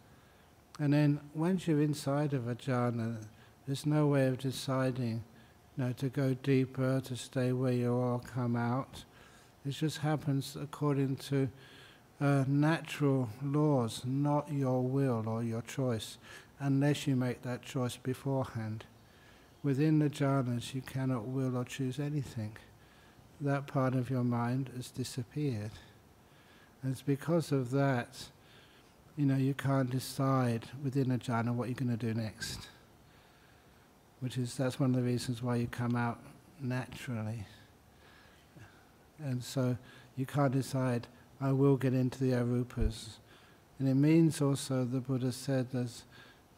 [0.79, 3.17] And then once you're inside of a jhana,
[3.67, 5.23] there's no way of deciding
[5.77, 9.03] you know, to go deeper, to stay where you are, come out.
[9.67, 11.49] It just happens according to
[12.19, 16.17] uh, natural laws, not your will or your choice,
[16.59, 18.85] unless you make that choice beforehand.
[19.63, 22.57] Within the jhanas, you cannot will or choose anything.
[23.41, 25.71] That part of your mind has disappeared.
[26.81, 28.27] And it's because of that,
[29.15, 32.67] you know, you can't decide within a jhana what you're going to do next.
[34.19, 36.19] Which is, that's one of the reasons why you come out
[36.59, 37.45] naturally.
[39.19, 39.77] And so
[40.15, 41.07] you can't decide,
[41.39, 43.17] I will get into the arupas.
[43.79, 46.03] And it means also, the Buddha said, there's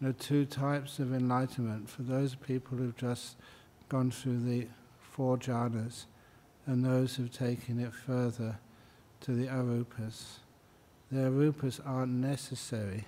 [0.01, 3.35] you are two types of enlightenment for those people who've just
[3.89, 4.67] gone through the
[4.99, 6.05] four jhanas
[6.65, 8.57] and those who've taken it further
[9.21, 10.37] to the arupas.
[11.11, 13.05] The arupas aren't necessary,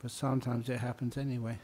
[0.00, 1.58] but sometimes it happens anyway.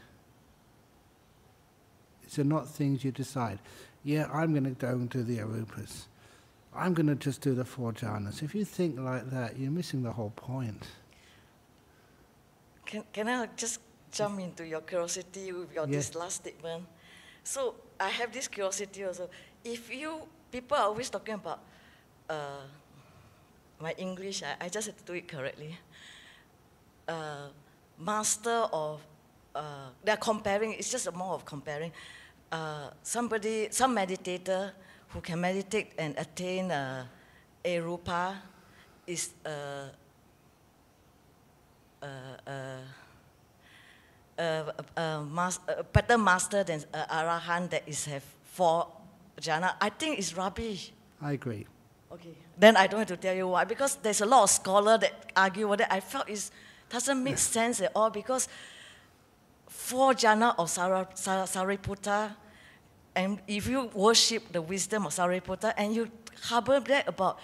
[2.23, 3.59] These are not things you decide.
[4.03, 6.05] Yeah, I'm going to go and do the arupas.
[6.73, 8.43] I'm going to just do the four jhanas.
[8.43, 10.87] If you think like that, you're missing the whole point.
[12.85, 13.79] Can, can I just
[14.11, 16.07] jump into your curiosity with your Yes.
[16.09, 16.85] this last statement?
[17.43, 19.29] So I have this curiosity also.
[19.63, 21.59] If you people are always talking about
[22.29, 22.61] uh,
[23.79, 25.77] my English, I, I just have to do it correctly.
[27.07, 27.47] Uh,
[27.97, 29.01] master of
[29.55, 30.73] uh, they're comparing.
[30.73, 31.91] It's just a more of comparing.
[32.51, 34.71] Uh, somebody, some meditator
[35.09, 37.05] who can meditate and attain uh,
[37.65, 38.41] a rupa
[39.07, 39.89] is uh,
[42.01, 42.07] uh,
[45.31, 45.59] mas-
[45.93, 48.87] better master than uh, arahant that is have four
[49.41, 49.73] jhana.
[49.81, 50.91] I think it's rubbish.
[51.21, 51.65] I agree.
[52.11, 52.33] Okay.
[52.57, 55.31] Then I don't have to tell you why because there's a lot of scholar that
[55.35, 55.87] argue with it.
[55.89, 56.49] I felt it
[56.89, 58.47] doesn't make sense at all because
[59.67, 62.35] four jhana of Sariputta,
[63.15, 66.09] and if you worship the wisdom of Sariputta and you
[66.43, 67.39] harbor that about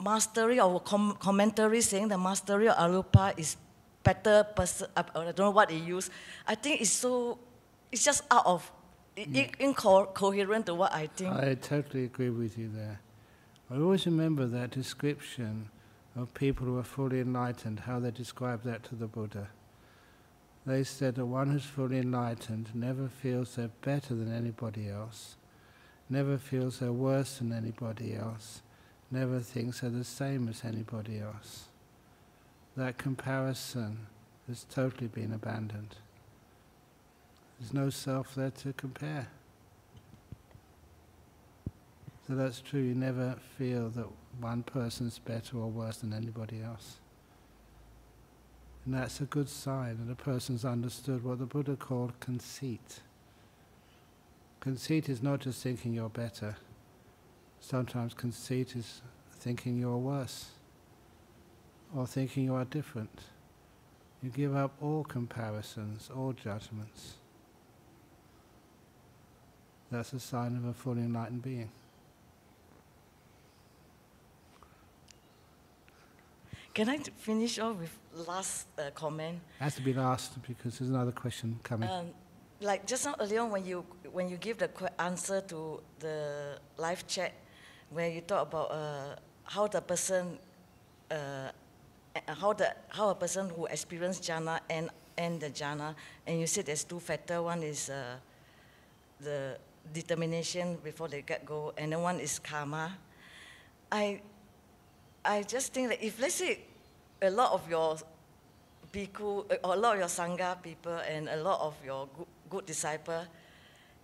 [0.00, 3.56] mastery or com- commentary saying the mastery of Arupa is
[4.06, 6.10] better person, I uh, I don't know what they use.
[6.46, 7.38] I think it's so,
[7.90, 8.70] it's just out of,
[9.16, 9.36] mm.
[9.36, 11.34] i- incoherent to what I think.
[11.34, 13.00] I totally agree with you there.
[13.70, 15.70] I always remember that description
[16.14, 19.48] of people who are fully enlightened, how they describe that to the Buddha.
[20.64, 25.36] They said that one who's fully enlightened never feels they're better than anybody else,
[26.08, 28.62] never feels they're worse than anybody else,
[29.10, 31.68] never thinks they're the same as anybody else.
[32.76, 34.06] That comparison
[34.48, 35.96] has totally been abandoned.
[37.58, 39.28] There's no self there to compare.
[42.26, 44.06] So that's true, you never feel that
[44.40, 46.96] one person's better or worse than anybody else.
[48.84, 53.00] And that's a good sign that a person's understood what the Buddha called conceit.
[54.60, 56.56] Conceit is not just thinking you're better.
[57.58, 59.00] Sometimes conceit is
[59.38, 60.50] thinking you're worse
[61.94, 63.20] or thinking you are different.
[64.22, 67.14] You give up all comparisons, all judgments.
[69.90, 71.70] That's a sign of a fully enlightened being.
[76.74, 77.96] Can I finish off with
[78.28, 79.40] last uh, comment?
[79.60, 81.88] Has to be last because there's another question coming.
[81.88, 82.08] Um,
[82.60, 84.68] like just now earlier on when you when you give the
[85.00, 87.32] answer to the live chat,
[87.90, 90.38] where you talk about uh, how the person,
[91.10, 91.48] uh,
[92.26, 95.94] how the how a person who experienced jhana and and the jhana,
[96.26, 97.42] and you said there's two factor.
[97.42, 98.16] One is uh,
[99.20, 99.58] the
[99.92, 102.96] determination before they get go, and then one is karma.
[103.90, 104.20] I
[105.24, 106.60] I just think that if let's say
[107.22, 107.96] a lot of your
[108.92, 112.66] bhikkhu, or a lot of your sangha people and a lot of your good, good
[112.66, 113.24] disciple,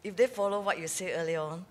[0.02, 1.64] if they follow what you say earlier on,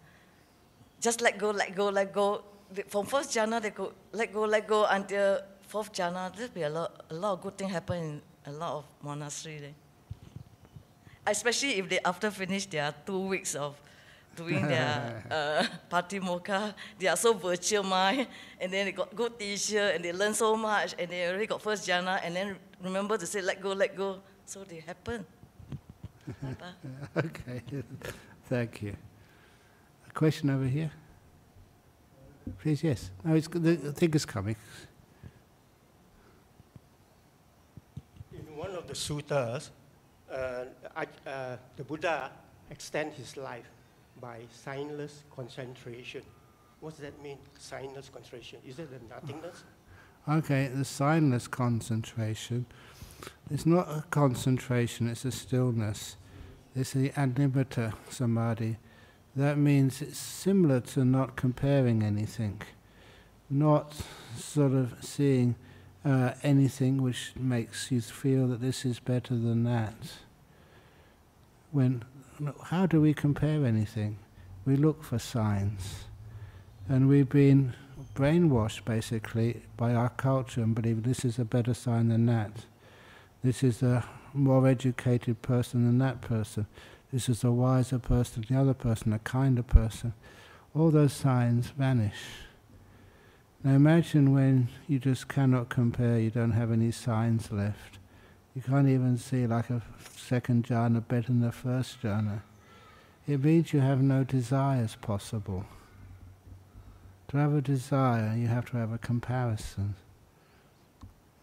[0.99, 2.43] just let go, let go, let go.
[2.87, 5.41] From first jhana, they go let go, let go until
[5.71, 6.35] fourth jhana.
[6.35, 9.59] There'll be a lot, a lot of good things happen in a lot of monastery
[9.59, 9.77] there.
[11.25, 13.79] Especially if they after finish their two weeks of
[14.35, 18.27] doing their uh, patimokkha, they are so virtual mind,
[18.59, 21.61] and then they got good teacher, and they learn so much, and they already got
[21.61, 25.25] first jhana, and then remember to say let go, let go, so they happen.
[27.17, 27.61] Okay,
[28.47, 28.95] thank you.
[30.07, 30.91] A question over here?
[32.59, 33.11] Please, yes.
[33.23, 34.55] No, it's, the the thing is coming.
[38.33, 39.69] In one of the suttas,
[40.31, 40.65] uh,
[41.25, 42.31] uh, the Buddha
[42.69, 43.69] extend his life
[44.19, 46.23] by signless concentration.
[46.79, 48.59] What does that mean, signless concentration?
[48.67, 49.63] Is it the nothingness?
[50.27, 52.65] Okay, the signless concentration.
[53.49, 56.15] It's not a concentration, it's a stillness.
[56.75, 58.77] It's the animitta samadhi.
[59.35, 62.61] That means it's similar to not comparing anything.
[63.49, 63.93] not
[64.37, 65.55] sort of seeing
[66.03, 69.93] uh, anything which makes you feel that this is better than that.
[71.71, 72.03] When,
[72.65, 74.17] how do we compare anything?
[74.65, 76.05] We look for signs.
[76.89, 77.73] And we've been
[78.15, 82.51] brainwashed basically by our culture and believe this is a better sign than that.
[83.43, 84.03] This is a
[84.33, 86.65] more educated person than that person.
[87.11, 90.13] This is a wiser person than the other person, a kinder person.
[90.75, 92.15] All those signs vanish.
[93.63, 97.99] Now imagine when you just cannot compare, you don't have any signs left.
[98.55, 99.83] You can't even see like a
[100.15, 102.41] second jhana better than the first jhana.
[103.27, 105.65] It means you have no desires possible.
[107.27, 109.93] To have a desire, you have to have a comparison.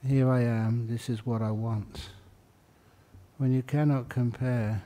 [0.05, 2.11] Here I am, this is what I want.
[3.37, 4.83] When you cannot compare,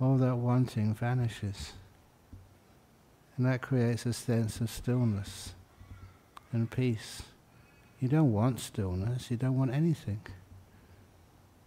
[0.00, 1.74] all that wanting vanishes.
[3.36, 5.54] And that creates a sense of stillness
[6.56, 7.22] and peace.
[8.00, 10.20] You don't want stillness, you don't want anything.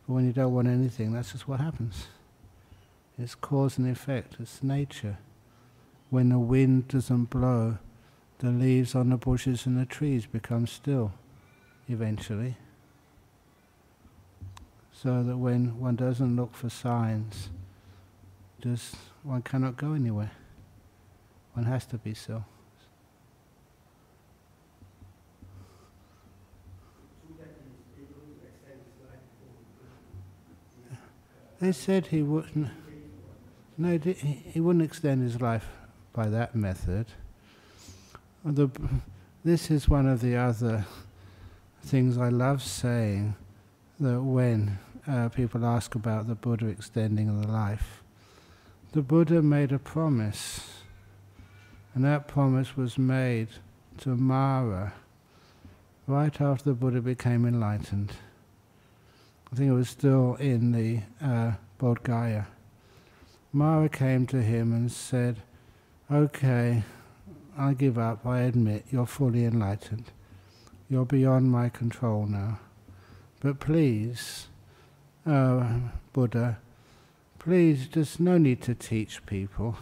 [0.06, 2.08] But when you don't want anything, that's just what happens.
[3.18, 5.18] It's cause and effect, it's nature.
[6.10, 7.78] When the wind doesn't blow,
[8.40, 11.14] the leaves on the bushes and the trees become still
[11.88, 12.58] eventually.
[14.92, 17.50] So that when one doesn't look for signs,
[18.62, 20.32] just one cannot go anywhere.
[21.54, 22.46] One has to be still.
[31.60, 32.70] They said he wouldn't.
[33.78, 35.68] No, he wouldn't extend his life
[36.14, 37.08] by that method.
[38.46, 38.70] The,
[39.44, 40.86] this is one of the other
[41.82, 43.36] things I love saying
[44.00, 48.04] that when uh, people ask about the Buddha extending the life,
[48.94, 50.82] the Buddha made a promise,
[51.94, 53.50] and that promise was made
[54.00, 54.94] to Mara
[56.08, 58.14] right after the Buddha became enlightened.
[59.52, 62.46] I think it was still in the uh, Bodh Gaya.
[63.52, 65.38] Mara came to him and said,
[66.12, 66.84] Okay,
[67.58, 70.06] I give up, I admit, you're fully enlightened.
[70.90, 72.60] You're beyond my control now.
[73.42, 74.48] But please,
[75.26, 75.80] uh,
[76.14, 76.60] Buddha,
[77.40, 79.78] please, there's no need to teach people.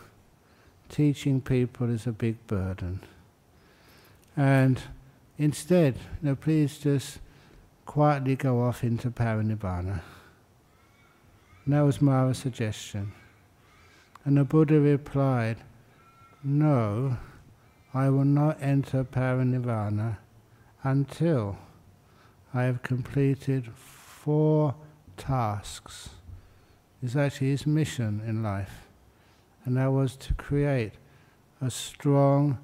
[0.89, 3.01] Teaching people is a big burden.
[4.35, 4.81] And
[5.37, 7.19] instead, you know, please just
[7.87, 10.01] quietly go off into parinibbana.
[11.65, 13.13] That was Mara's suggestion.
[14.25, 15.57] And the Buddha replied,
[16.43, 17.17] No,
[17.93, 20.17] I will not enter parinibbana
[20.83, 21.57] until
[22.53, 24.75] I have completed four
[25.15, 26.09] tasks.
[27.01, 28.87] It's actually his mission in life.
[29.63, 30.93] And that was to create
[31.61, 32.59] a strong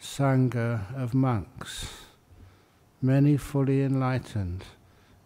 [0.00, 2.04] Sangha of monks
[3.04, 4.64] many fully enlightened,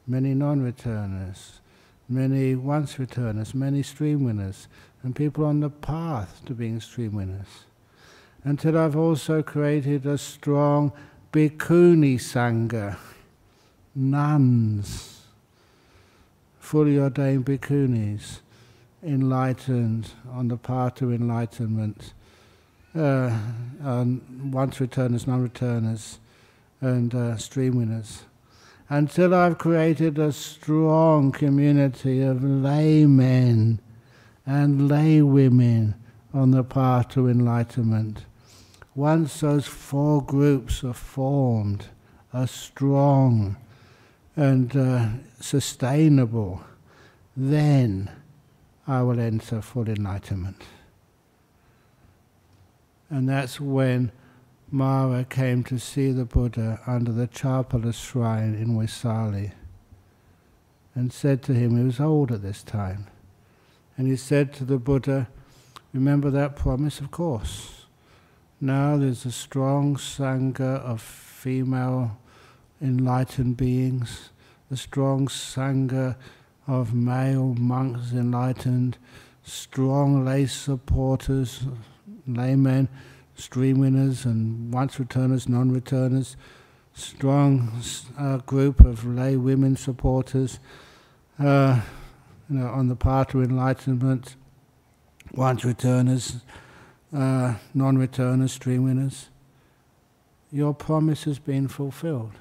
[0.05, 1.61] many non-returners,
[2.09, 4.67] many once returners, many stream winners,
[5.05, 7.65] and people on the path to being stream winners.
[8.43, 10.93] Until I've also created a strong
[11.33, 12.97] bhikkhuni sangha,
[13.95, 15.21] nuns,
[16.59, 18.41] fully ordained bhikkhunis,
[19.05, 22.13] enlightened on the path to enlightenment,
[22.97, 23.39] uh,
[23.81, 26.19] once returners, non-returners,
[26.81, 28.23] and uh, stream winners
[28.89, 33.81] until I've created a strong community of laymen
[34.47, 35.95] and laywomen
[36.33, 38.25] on the path to enlightenment.
[38.95, 41.87] Once those four groups are formed,
[42.33, 43.57] are strong
[44.37, 45.09] and uh,
[45.41, 46.63] sustainable,
[47.37, 48.11] then
[48.87, 50.63] I will enter full enlightenment.
[53.11, 54.13] And that's when
[54.71, 59.53] Mara came to see the Buddha under the Chapala shrine in Vaisali
[60.95, 63.07] and said to him, he was old at this time,
[63.97, 65.29] and he said to the Buddha,
[65.95, 67.01] Remember that promise?
[67.01, 67.87] Of course.
[68.61, 72.19] Now there's a strong Sangha of female
[72.83, 74.31] enlightened beings,
[74.71, 76.17] a strong Sangha
[76.67, 78.99] of male monks enlightened,
[79.43, 81.65] strong lay supporters,
[82.27, 82.89] laymen
[83.39, 86.37] stream winners and once returners, non returners,
[86.93, 87.81] strong
[88.19, 90.59] uh, group of lay women supporters
[91.39, 91.81] uh,
[92.51, 94.37] you know, on the path to enlightenment,
[95.33, 96.39] once returners,
[97.15, 99.29] uh, non returners, stream winners.
[100.51, 102.33] Your promise has been fulfilled.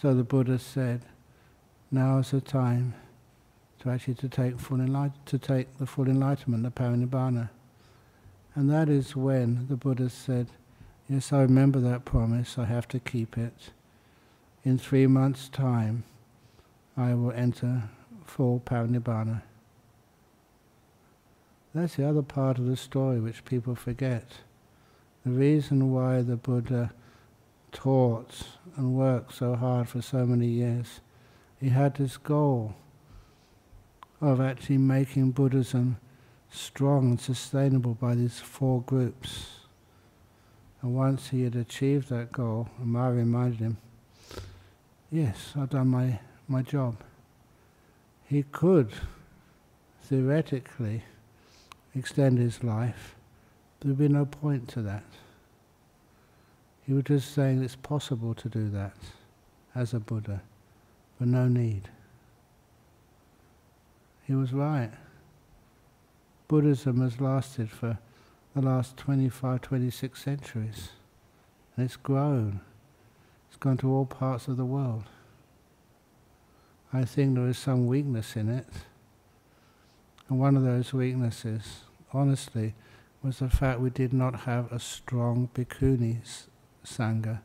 [0.00, 1.02] So the Buddha said,
[1.90, 2.94] now is the time
[3.80, 7.50] to actually to take full enlight- to take the full enlightenment, the parinibbana.
[8.58, 10.48] And that is when the Buddha said,
[11.08, 12.58] Yes, I remember that promise.
[12.58, 13.70] I have to keep it.
[14.64, 16.02] In three months' time,
[16.96, 17.84] I will enter
[18.24, 19.42] full parinibbana.
[21.72, 24.38] That's the other part of the story which people forget.
[25.24, 26.90] The reason why the Buddha
[27.70, 28.42] taught
[28.76, 31.00] and worked so hard for so many years,
[31.60, 32.74] he had this goal
[34.20, 35.98] of actually making Buddhism
[36.50, 39.46] strong and sustainable by these four groups.
[40.82, 43.76] And once he had achieved that goal, Ma reminded him,
[45.10, 46.96] yes, I've done my, my job.
[48.26, 48.92] He could
[50.02, 51.02] theoretically
[51.94, 53.14] extend his life,
[53.80, 55.04] there would be no point to that.
[56.86, 58.94] He was just saying it's possible to do that
[59.74, 60.40] as a Buddha,
[61.18, 61.90] but no need.
[64.26, 64.90] He was right.
[66.48, 67.98] Buddhism has lasted for
[68.54, 70.88] the last 25, 26 centuries,
[71.76, 72.60] and it's grown.
[73.48, 75.04] It's gone to all parts of the world.
[76.90, 78.66] I think there is some weakness in it.
[80.30, 81.82] And one of those weaknesses,
[82.14, 82.74] honestly,
[83.22, 86.20] was the fact we did not have a strong bhikkhuni
[86.82, 87.40] sangha.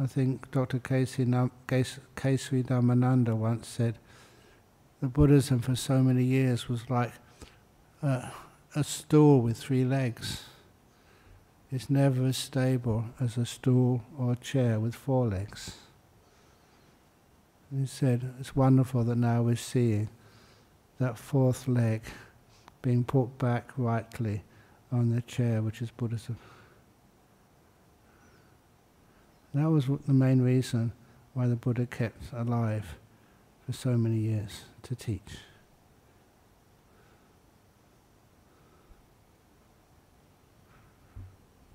[0.00, 0.80] I think Dr.
[0.80, 3.98] Casey Kesari Dhammananda once said,
[5.00, 7.12] the Buddhism for so many years was like
[8.02, 10.44] a, stool with three legs.
[11.70, 15.76] It's never as stable as a stool or a chair with four legs.
[17.76, 20.08] he said, it's wonderful that now we're seeing
[20.98, 22.02] that fourth leg
[22.82, 24.42] being put back rightly
[24.90, 26.38] on the chair, which is Buddhism.
[29.54, 30.92] That was the main reason
[31.34, 32.96] why the Buddha kept alive
[33.66, 35.38] for so many years to teach.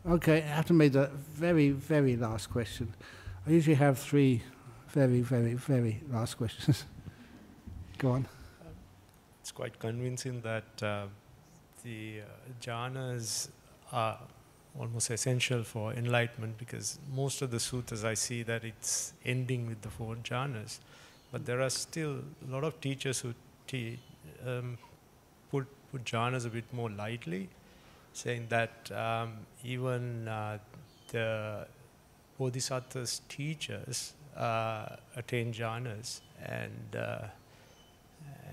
[0.06, 2.94] Okay, I have to make the very, very last question.
[3.48, 4.44] I usually have three
[4.90, 6.86] very, very, very last questions.
[7.98, 8.28] Go on
[9.44, 11.06] it's quite convincing that uh,
[11.84, 13.50] the uh, jhanas
[13.92, 14.18] are
[14.80, 19.82] almost essential for enlightenment because most of the sutras I see that it's ending with
[19.82, 20.80] the four jhanas.
[21.30, 23.34] But there are still a lot of teachers who
[23.68, 24.00] te-
[24.48, 24.78] um,
[25.52, 27.50] put, put jhanas a bit more lightly,
[28.14, 29.34] saying that um,
[29.64, 30.57] even uh,
[31.11, 31.68] the
[32.38, 37.26] bodhisattvas teachers uh, attain jhanas and uh,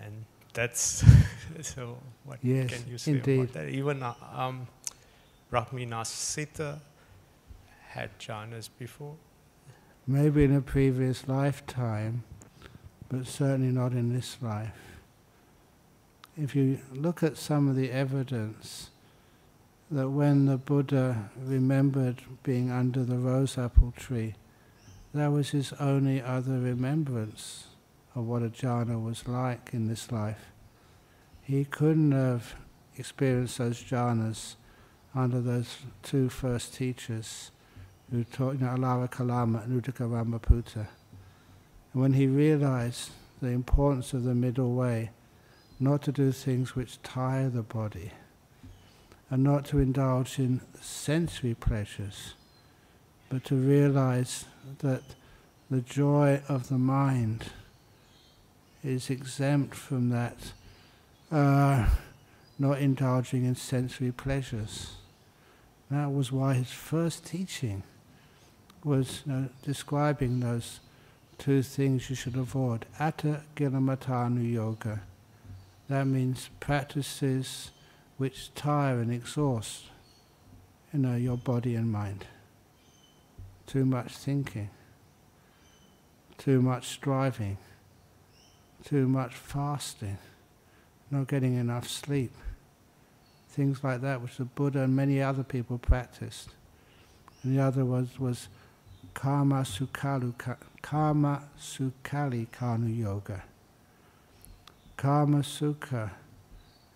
[0.02, 1.04] and that's
[1.62, 1.98] so.
[2.24, 3.40] What yes, can you say indeed.
[3.40, 3.68] about that?
[3.68, 4.66] Even uh, um,
[5.52, 6.80] Brahminasita
[7.88, 9.16] had jhanas before.
[10.06, 12.24] Maybe in a previous lifetime,
[13.08, 14.72] but certainly not in this life.
[16.36, 18.90] If you look at some of the evidence
[19.90, 24.34] that when the Buddha remembered being under the rose apple tree,
[25.12, 27.66] that was his only other remembrance
[28.14, 30.52] of what a jhana was like in this life.
[31.42, 32.54] He couldn't have
[32.96, 34.54] experienced those jhanas
[35.12, 37.50] under those two first teachers
[38.12, 40.86] who taught, you know, Alara Kalama and Uddaka Ramaputta.
[41.92, 43.10] And when he realized
[43.42, 45.10] the importance of the middle way,
[45.80, 48.12] not to do things which tire the body,
[49.30, 52.34] and not to indulge in sensory pleasures,
[53.28, 54.44] but to realize
[54.80, 55.02] that
[55.70, 57.46] the joy of the mind
[58.82, 60.52] is exempt from that,
[61.30, 61.86] uh,
[62.58, 64.96] not indulging in sensory pleasures.
[65.90, 67.84] That was why his first teaching
[68.82, 70.80] was you know, describing those
[71.38, 72.86] two things you should avoid.
[72.98, 75.02] Atta Kilamathanu Yoga.
[75.88, 77.70] That means practices
[78.20, 79.86] which tire and exhaust
[80.92, 82.26] you know, your body and mind.
[83.66, 84.70] Too much thinking,
[86.36, 87.56] too much striving
[88.84, 90.18] too much fasting,
[91.10, 92.32] not getting enough sleep,
[93.48, 96.50] things like that, which the Buddha and many other people practiced.
[97.42, 98.48] And the other was, was
[99.14, 100.34] Kama Sukhalu,
[100.82, 103.42] karma sukali Kanu Yoga.
[104.96, 106.10] Kama Sukha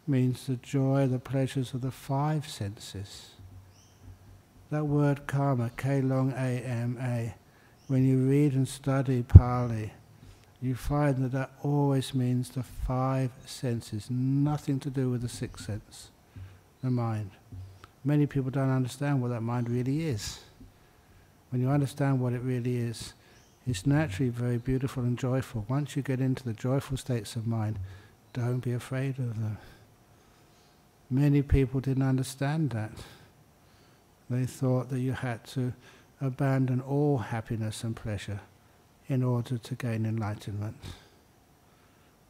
[0.07, 3.31] means the joy, the pleasures of the five senses.
[4.71, 7.35] That word kama, K long A M A,
[7.87, 9.93] when you read and study Pali,
[10.61, 15.67] you find that that always means the five senses, nothing to do with the sixth
[15.67, 16.11] sense,
[16.83, 17.31] the mind.
[18.03, 20.41] Many people don't understand what that mind really is.
[21.51, 23.13] When you understand what it really is,
[23.67, 25.65] it's naturally very beautiful and joyful.
[25.69, 27.79] Once you get into the joyful states of mind,
[28.33, 29.59] don't be afraid of them.
[31.11, 32.91] Many people didn't understand that.
[34.31, 35.73] They thought that you had to
[36.21, 38.41] abandon all happiness and pleasure
[39.09, 40.77] in order to gain enlightenment.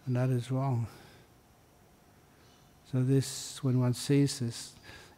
[0.07, 0.87] And that is wrong.
[2.93, 4.73] So this, when one sees this,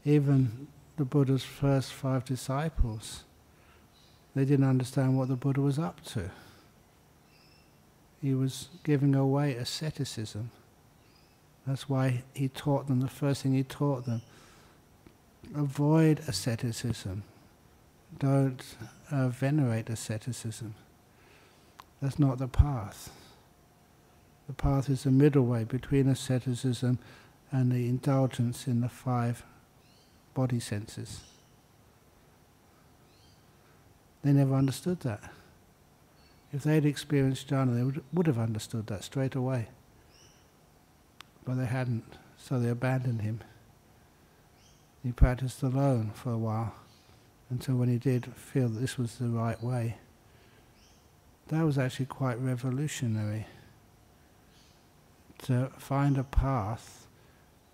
[0.05, 3.25] even the Buddha's first five disciples,
[4.35, 6.31] they didn't understand what the Buddha was up to.
[8.23, 10.51] He was giving away asceticism.
[11.67, 14.23] That's why he taught them, the first thing he taught them,
[15.55, 17.25] avoid asceticism.
[18.19, 18.63] Don't
[19.11, 20.75] uh, venerate asceticism.
[22.01, 23.11] That's not the path.
[24.47, 26.99] The path is the middle way between asceticism
[27.51, 29.45] and the indulgence in the five
[30.35, 31.23] body senses.
[34.23, 35.21] They never understood that.
[36.53, 39.69] If they had experienced jhana, they would, would have understood that straight away.
[41.47, 42.05] But they hadn't,
[42.37, 43.41] so they abandoned him.
[45.03, 46.75] He practiced alone for a while
[47.49, 49.97] until when he did feel that this was the right way.
[51.49, 53.47] That was actually quite revolutionary
[55.45, 57.07] to find a path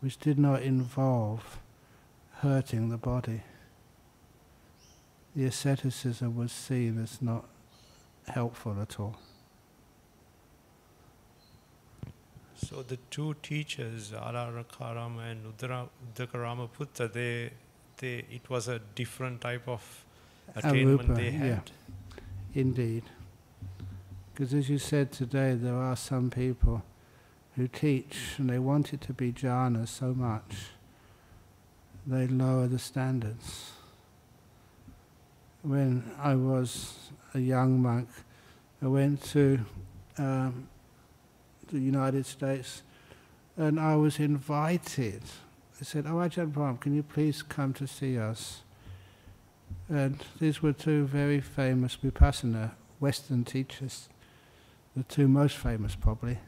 [0.00, 1.58] which did not involve
[2.40, 3.42] hurting the body.
[5.34, 7.46] The asceticism was seen as not
[8.26, 9.16] helpful at all.
[12.68, 17.50] So the two teachers, Alarakarama and Uddara- Udakarama Putta, they,
[17.98, 20.04] they, it was a different type of
[20.54, 21.38] attainment Arupa, they yeah.
[21.38, 21.70] had.
[22.54, 23.04] Indeed.
[24.32, 26.82] Because as you said today, there are some people
[27.56, 30.68] who teach and they want it to be jhana so much,
[32.06, 33.72] they lower the standards.
[35.62, 38.08] When I was a young monk,
[38.80, 39.60] I went to
[40.18, 40.68] um,
[41.76, 42.82] the United States
[43.56, 45.22] and I was invited.
[45.78, 48.62] They said, Oh, Ajahn Brahm, can you please come to see us?
[49.88, 54.08] And these were two very famous Vipassana Western teachers,
[54.96, 56.38] the two most famous probably,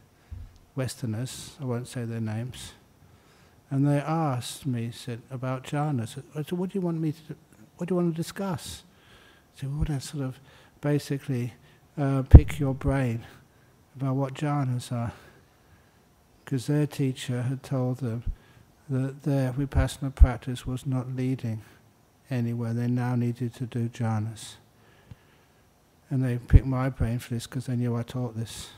[0.76, 2.72] Westerners, I won't say their names.
[3.70, 6.18] And they asked me, said, about jhanas.
[6.34, 7.34] I said, what do you want me to,
[7.76, 8.82] what do you want to discuss?
[9.56, 10.38] I said, we want to sort of
[10.80, 11.54] basically
[11.98, 13.24] uh, pick your brain
[13.96, 15.12] about what jhanas are.
[16.44, 18.24] Because their teacher had told them
[18.88, 21.62] that their Vipassana practice was not leading
[22.30, 22.74] anywhere.
[22.74, 24.54] They now needed to do jhanas.
[26.10, 28.70] And they picked my brain for this because they knew I taught this.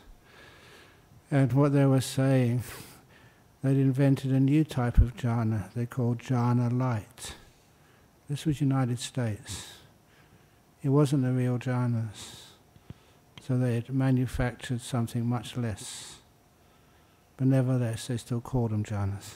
[1.31, 2.63] And what they were saying,
[3.63, 7.35] they'd invented a new type of jhana they called jhana light.
[8.29, 9.73] This was United States.
[10.83, 12.46] It wasn't the real jhanas.
[13.47, 16.17] So they had manufactured something much less.
[17.37, 19.35] But nevertheless, they still called them jhanas.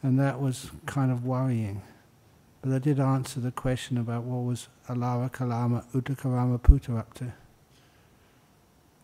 [0.00, 1.82] And that was kind of worrying.
[2.60, 7.32] But I did answer the question about what was Alara Kalama Udakarama Putta up to.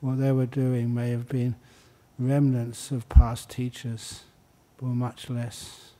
[0.01, 1.57] What they were doing may have been
[2.17, 4.23] remnants of past teachers,
[4.77, 5.91] but much less.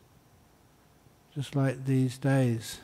[1.35, 2.79] Just like these days,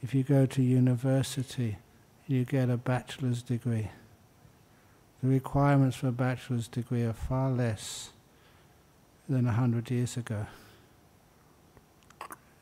[0.00, 1.78] if you go to university,
[2.26, 3.88] you get a bachelor's degree.
[5.22, 8.10] The requirements for a bachelor's degree are far less
[9.28, 10.46] than a hundred years ago.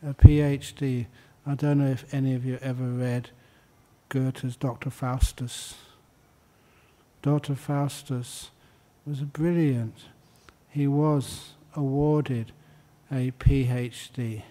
[0.06, 1.06] A PhD,
[1.46, 3.30] I don't know if any of you ever read
[4.10, 4.90] Goethe's Dr.
[4.90, 5.74] Faustus.
[7.22, 7.54] Dr.
[7.54, 8.50] Faustus
[9.06, 9.96] was brilliant.
[10.68, 12.52] He was awarded
[13.10, 14.42] a PhD.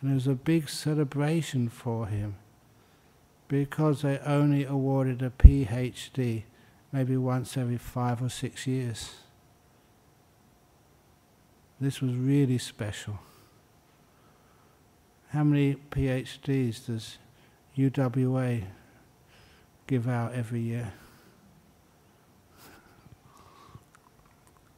[0.00, 2.36] And it was a big celebration for him
[3.48, 6.42] because they only awarded a PhD
[6.92, 9.16] maybe once every five or six years.
[11.80, 13.18] This was really special.
[15.28, 17.18] How many PhDs does
[17.76, 18.64] UWA
[19.86, 20.94] give out every year?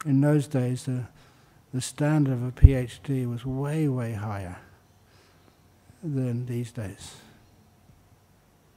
[0.05, 1.05] In those days, the,
[1.73, 4.59] the standard of a PhD was way, way higher
[6.03, 7.15] than these days.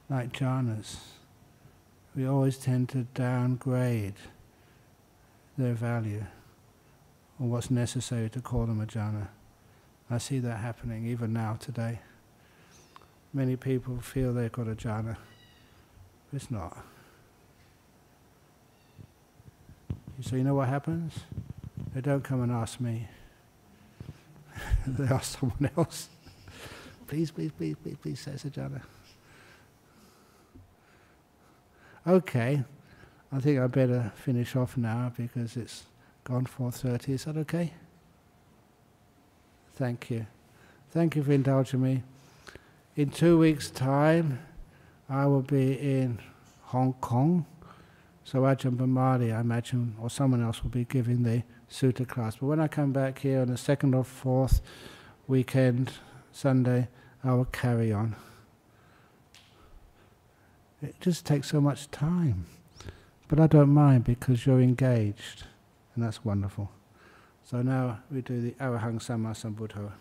[0.09, 0.97] Like jhanas,
[2.15, 4.15] we always tend to downgrade
[5.57, 6.25] their value
[7.39, 9.27] or what's necessary to call them a jhana.
[10.09, 11.99] I see that happening even now today.
[13.33, 15.17] Many people feel they've got a jhana.
[16.31, 16.77] but It's not.
[20.21, 21.13] So you know what happens?
[21.93, 23.07] They don't come and ask me.
[24.87, 26.09] they ask someone else.
[27.07, 28.81] please, please, please, please, please say it's a jhana.
[32.05, 32.63] Okay,
[33.31, 35.83] I think I better finish off now because it's
[36.25, 37.09] gone 4.30.
[37.09, 37.73] Is that okay?
[39.75, 40.25] Thank you.
[40.91, 42.03] Thank you for indulging me.
[42.95, 44.39] in two weeks' time,
[45.09, 46.19] I will be in
[46.63, 47.45] Hong Kong.
[48.25, 52.35] So Ajahn Brahmali, I imagine, or someone else will be giving the sutta class.
[52.35, 54.61] But when I come back here on the second or fourth
[55.27, 55.93] weekend,
[56.31, 56.89] Sunday,
[57.23, 58.15] I will carry on.
[60.83, 62.45] It just takes so much time.
[63.29, 65.45] But I don't mind because you're engaged,
[65.95, 66.69] and that's wonderful.
[67.45, 69.93] So now we do the Arahang Samma Sambuddho.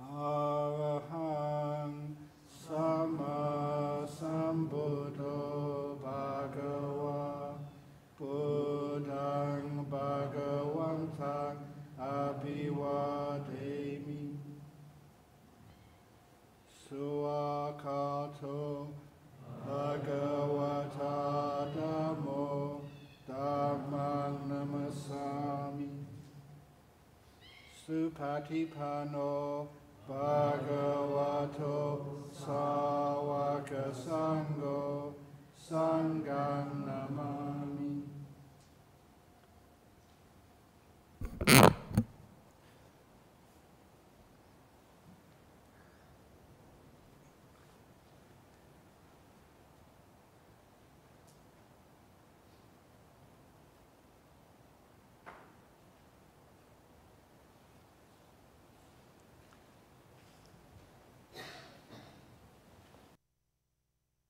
[0.00, 0.55] Ah.
[28.26, 29.68] patipano
[30.08, 31.78] bhagavato
[32.34, 35.14] sawaka sango
[35.54, 37.75] sangam namah